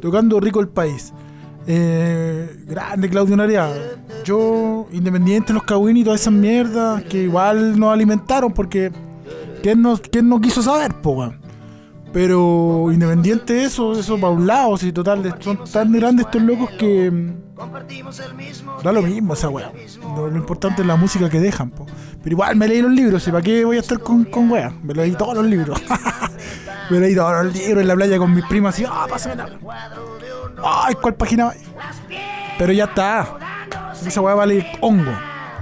tocando 0.00 0.38
Rico 0.38 0.60
el 0.60 0.68
País. 0.68 1.12
Eh, 1.66 2.64
grande 2.66 3.08
Claudio 3.08 3.36
Narea. 3.36 3.72
Yo, 4.24 4.86
independiente 4.92 5.48
de 5.48 5.54
los 5.54 5.64
cagüines 5.64 6.02
y 6.02 6.04
todas 6.04 6.20
esas 6.20 6.32
mierdas 6.32 7.02
que 7.04 7.22
igual 7.24 7.78
nos 7.78 7.92
alimentaron 7.92 8.52
porque 8.52 8.92
¿quién 9.62 9.82
no, 9.82 9.96
quién 9.96 10.28
no 10.28 10.40
quiso 10.40 10.62
saber, 10.62 10.94
po? 10.94 11.32
Pero 12.12 12.90
independiente 12.92 13.54
de 13.54 13.64
eso, 13.64 13.98
eso 13.98 14.18
para 14.18 14.32
un 14.32 14.46
lado, 14.46 14.76
si 14.76 14.92
total, 14.92 15.36
son 15.40 15.58
tan 15.70 15.92
grandes 15.92 16.26
estos 16.26 16.40
locos 16.40 16.70
que 16.78 17.10
mm, 17.10 17.34
da 18.82 18.92
lo 18.92 19.02
mismo 19.02 19.34
esa 19.34 19.48
weá. 19.48 19.70
Lo, 20.14 20.30
lo 20.30 20.36
importante 20.36 20.82
es 20.82 20.88
la 20.88 20.96
música 20.96 21.28
que 21.28 21.40
dejan, 21.40 21.70
po. 21.70 21.84
Pero 22.22 22.34
igual 22.34 22.56
me 22.56 22.68
leí 22.68 22.80
los 22.80 22.92
libros, 22.92 23.26
¿y 23.26 23.30
para 23.30 23.42
qué 23.42 23.64
voy 23.64 23.76
a 23.76 23.80
estar 23.80 23.98
con, 23.98 24.24
con 24.24 24.50
weá? 24.50 24.72
Me 24.82 24.94
leí 24.94 25.12
todos 25.12 25.34
los 25.34 25.46
libros. 25.46 25.82
me 26.90 27.00
leí 27.00 27.14
todos 27.14 27.44
los 27.44 27.54
libros 27.54 27.82
en 27.82 27.88
la 27.88 27.94
playa 27.94 28.18
con 28.18 28.34
mis 28.34 28.44
primas 28.46 28.78
y, 28.78 28.84
ah, 28.84 29.06
pásame 29.08 29.36
la. 29.36 29.48
Ay, 30.62 30.94
¿cuál 31.00 31.14
página? 31.14 31.52
Pero 32.58 32.72
ya 32.72 32.84
está. 32.84 33.26
Esa 34.06 34.20
weá 34.20 34.34
vale 34.34 34.66
hongo. 34.80 35.12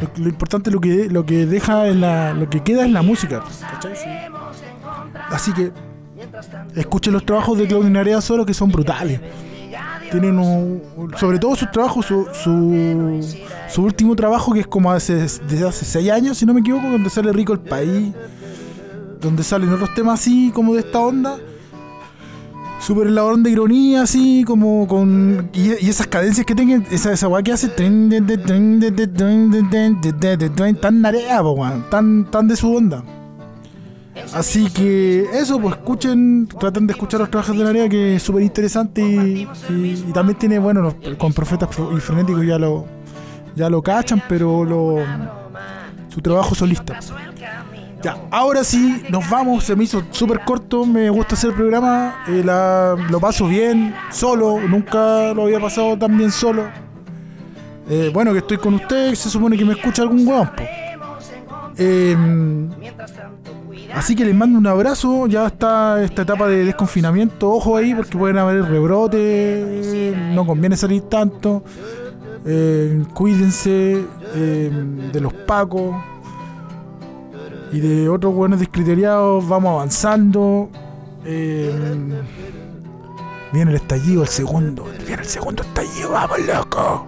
Lo, 0.01 0.25
lo 0.25 0.29
importante 0.29 0.71
es 0.71 0.75
lo 0.75 0.81
que, 0.81 1.09
lo 1.09 1.25
que 1.25 1.47
deja 1.47 1.87
en 1.89 2.01
la, 2.01 2.33
lo 2.35 2.49
que 2.51 2.63
queda 2.63 2.85
es 2.85 2.91
la 2.91 3.03
música. 3.03 3.43
¿cachai? 3.71 3.97
Sí. 3.97 4.09
Así 5.31 5.53
que 5.53 5.73
escuchen 6.77 7.13
los 7.13 7.25
trabajos 7.25 7.57
de 7.59 7.67
Claudio 7.67 7.91
Narea 7.91 8.21
solo 8.21 8.45
que 8.45 8.55
son 8.55 8.71
brutales. 8.71 9.21
Tienen 10.11 10.39
un- 10.39 11.13
sobre 11.19 11.39
todo 11.39 11.57
sus 11.57 11.71
trabajos, 11.71 12.07
su, 12.07 12.27
su, 12.33 13.21
su 13.69 13.83
último 13.83 14.15
trabajo 14.15 14.53
que 14.53 14.61
es 14.61 14.67
como 14.67 14.93
hace, 14.93 15.15
desde 15.15 15.67
hace 15.69 15.85
6 15.85 16.11
años, 16.11 16.39
si 16.39 16.47
no 16.47 16.55
me 16.55 16.61
equivoco, 16.61 16.89
donde 16.89 17.11
sale 17.11 17.33
Rico 17.33 17.53
el 17.53 17.61
País, 17.61 18.13
donde 19.21 19.43
salen 19.43 19.73
otros 19.73 19.93
temas 19.95 20.21
así 20.21 20.53
como 20.55 20.75
de 20.75 20.81
esta 20.81 21.01
onda. 21.01 21.37
Súper 22.81 23.07
elaborón 23.07 23.43
de 23.43 23.51
ironía, 23.51 24.03
así 24.03 24.45
como 24.47 24.87
con. 24.87 25.49
Y, 25.55 25.85
y 25.87 25.89
esas 25.89 26.07
cadencias 26.07 26.45
que 26.47 26.55
tengan, 26.55 26.85
esa, 26.91 27.13
esa 27.13 27.29
weá 27.29 27.43
que 27.43 27.53
hace. 27.53 27.69
Tan 30.81 31.01
narea, 31.01 31.43
weón, 31.43 31.85
tan, 31.91 32.31
tan 32.31 32.47
de 32.47 32.57
su 32.57 32.75
onda. 32.75 33.03
Así 34.35 34.71
que 34.71 35.25
eso, 35.35 35.59
pues 35.61 35.75
escuchen, 35.77 36.47
traten 36.61 36.87
de 36.87 36.93
escuchar 36.93 37.21
los 37.21 37.31
trabajos 37.31 37.57
de 37.59 37.65
Narea, 37.65 37.89
que 37.89 38.17
es 38.17 38.23
súper 38.23 38.43
interesante 38.43 39.03
y 39.71 40.13
también 40.13 40.39
tiene, 40.39 40.59
bueno, 40.61 40.83
los- 40.83 40.95
con 41.17 41.33
Profetas 41.33 41.69
y 41.97 42.01
Frenéticos 42.01 42.47
ya 42.47 42.59
lo, 42.59 42.87
ya 43.57 43.69
lo 43.69 43.83
cachan, 43.83 44.23
pero 44.29 44.65
lo, 44.65 44.99
su 46.09 46.21
trabajo 46.21 46.55
solista. 46.55 46.95
Ya, 48.05 48.19
ahora 48.31 48.63
sí, 48.63 49.03
nos 49.09 49.31
vamos, 49.31 49.65
se 49.65 49.75
me 49.75 49.85
hizo 49.85 50.03
súper 50.11 50.41
corto, 50.41 50.85
me 50.85 51.09
gusta 51.09 51.37
hacer 51.37 51.49
el 51.53 51.57
programa, 51.57 52.23
eh, 52.29 52.45
lo 52.45 53.19
paso 53.19 53.49
bien, 53.49 53.95
solo, 54.11 54.61
nunca 54.61 55.33
lo 55.33 55.45
había 55.45 55.59
pasado 55.59 55.97
tan 55.97 56.19
bien 56.19 56.31
solo. 56.31 56.65
Eh, 57.89 58.11
bueno, 58.13 58.33
que 58.33 58.41
estoy 58.41 58.59
con 58.59 58.75
ustedes, 58.75 59.19
se 59.19 59.31
supone 59.31 59.57
que 59.57 59.65
me 59.65 59.73
escucha 59.73 60.03
algún 60.03 60.29
huevón, 60.29 60.51
po. 60.55 60.63
Em, 61.79 62.69
Así 63.95 64.15
que 64.15 64.27
les 64.27 64.35
mando 64.35 64.59
un 64.59 64.67
abrazo. 64.67 65.27
Ya 65.29 65.47
está 65.47 66.03
esta 66.03 66.23
etapa 66.23 66.49
de 66.49 66.65
desconfinamiento. 66.65 67.49
Ojo 67.53 67.77
ahí 67.77 67.95
porque 67.95 68.19
pueden 68.19 68.39
haber 68.39 68.65
rebrotes. 68.65 70.17
No 70.35 70.45
conviene 70.45 70.77
salir 70.77 71.03
tanto. 71.03 71.63
Eh, 72.45 73.05
cuídense 73.15 74.05
eh, 74.35 74.71
de 75.13 75.21
los 75.21 75.33
pacos 75.33 75.95
y 77.75 77.81
de 77.81 78.09
otros 78.09 78.33
buenos 78.33 78.61
descriteriados. 78.61 79.49
Vamos 79.49 79.73
avanzando. 79.73 80.71
Eh, 81.25 81.75
viene 83.53 83.73
el 83.73 83.77
estallido, 83.77 84.23
el 84.23 84.29
segundo. 84.29 84.85
Viene 85.05 85.23
el 85.23 85.29
segundo 85.29 85.65
estallido. 85.65 86.13
Vamos, 86.13 86.39
loco. 86.47 87.07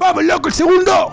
Vamos, 0.00 0.24
loco, 0.24 0.48
el 0.48 0.54
segundo. 0.54 1.10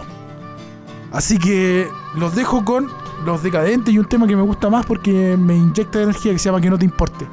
Así 1.12 1.38
que 1.38 1.90
los 2.16 2.34
dejo 2.36 2.64
con 2.64 2.88
los 3.26 3.44
decadentes 3.44 3.94
y 3.94 4.00
un 4.00 4.06
tema 4.06 4.26
que 4.28 4.38
me 4.38 4.44
gusta 4.44 4.70
más 4.70 4.86
porque 4.86 5.36
me 5.38 5.58
inyecta 5.58 6.02
energía 6.02 6.32
que 6.32 6.40
se 6.40 6.46
llama 6.46 6.62
Que 6.62 6.70
no 6.70 6.80
te 6.80 6.86
importe. 6.86 7.28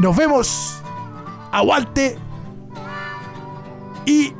Nos 0.00 0.14
vemos. 0.14 0.82
Aguante. 1.50 2.18
Y 4.04 4.34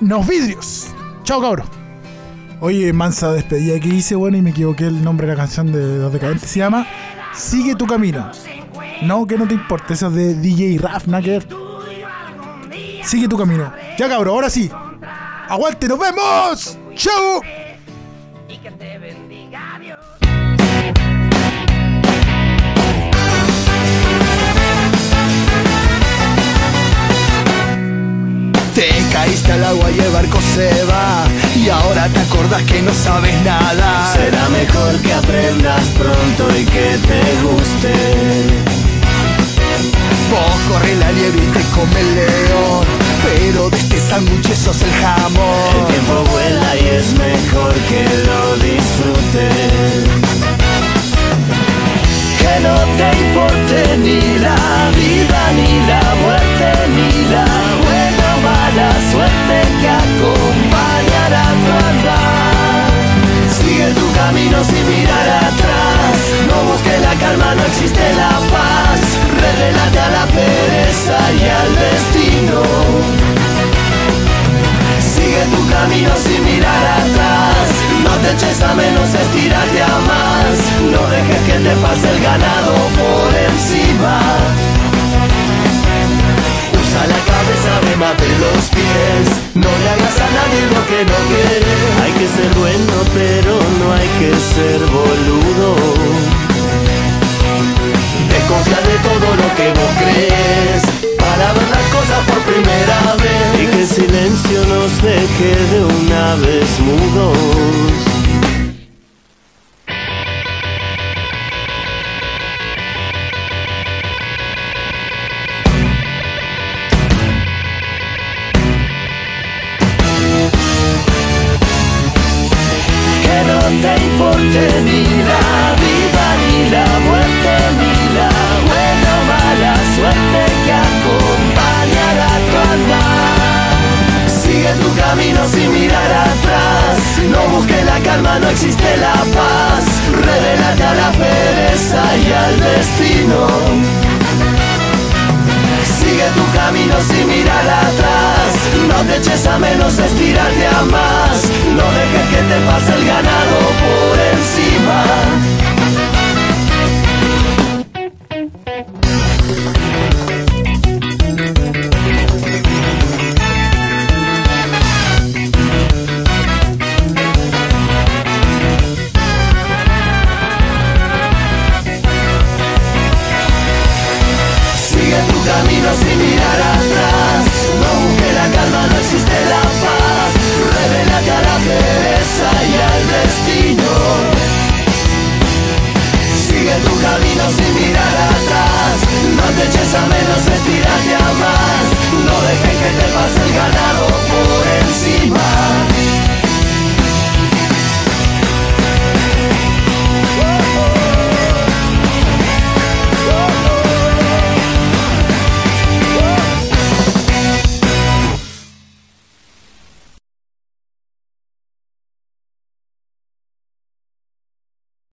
nos 0.00 0.26
vidrios. 0.26 0.88
Chao, 1.22 1.40
cabros. 1.40 1.85
Oye, 2.60 2.92
mansa 2.94 3.32
despedida 3.32 3.78
que 3.78 3.88
hice, 3.88 4.14
bueno, 4.14 4.38
y 4.38 4.42
me 4.42 4.50
equivoqué 4.50 4.86
el 4.86 5.04
nombre 5.04 5.26
de 5.26 5.34
la 5.34 5.38
canción 5.38 5.70
de 5.72 5.98
los 5.98 6.12
decadentes. 6.12 6.50
Se 6.50 6.60
llama 6.60 6.86
Sigue 7.34 7.74
tu 7.74 7.86
camino. 7.86 8.30
No, 9.02 9.26
que 9.26 9.36
no 9.36 9.46
te 9.46 9.54
importe. 9.54 9.92
Esa 9.92 10.06
es 10.06 10.14
de 10.14 10.34
DJ 10.34 10.78
Raf. 10.78 11.04
Sigue 13.04 13.28
tu 13.28 13.36
camino. 13.36 13.72
Ya, 13.98 14.08
cabros, 14.08 14.32
ahora 14.32 14.48
sí. 14.48 14.70
Aguante, 15.48 15.86
nos 15.86 15.98
vemos. 15.98 16.78
Chao. 16.94 17.42
Te 28.74 28.88
caíste 29.12 29.52
al 29.52 29.64
agua 29.64 29.90
y 29.90 30.00
el 30.00 30.12
barco 30.12 30.38
se 30.54 30.84
va 30.84 31.24
Y 31.66 31.68
ahora 31.68 32.08
te 32.08 32.20
acordás 32.20 32.62
que 32.62 32.80
no 32.80 32.94
sabes 32.94 33.42
nada 33.42 34.12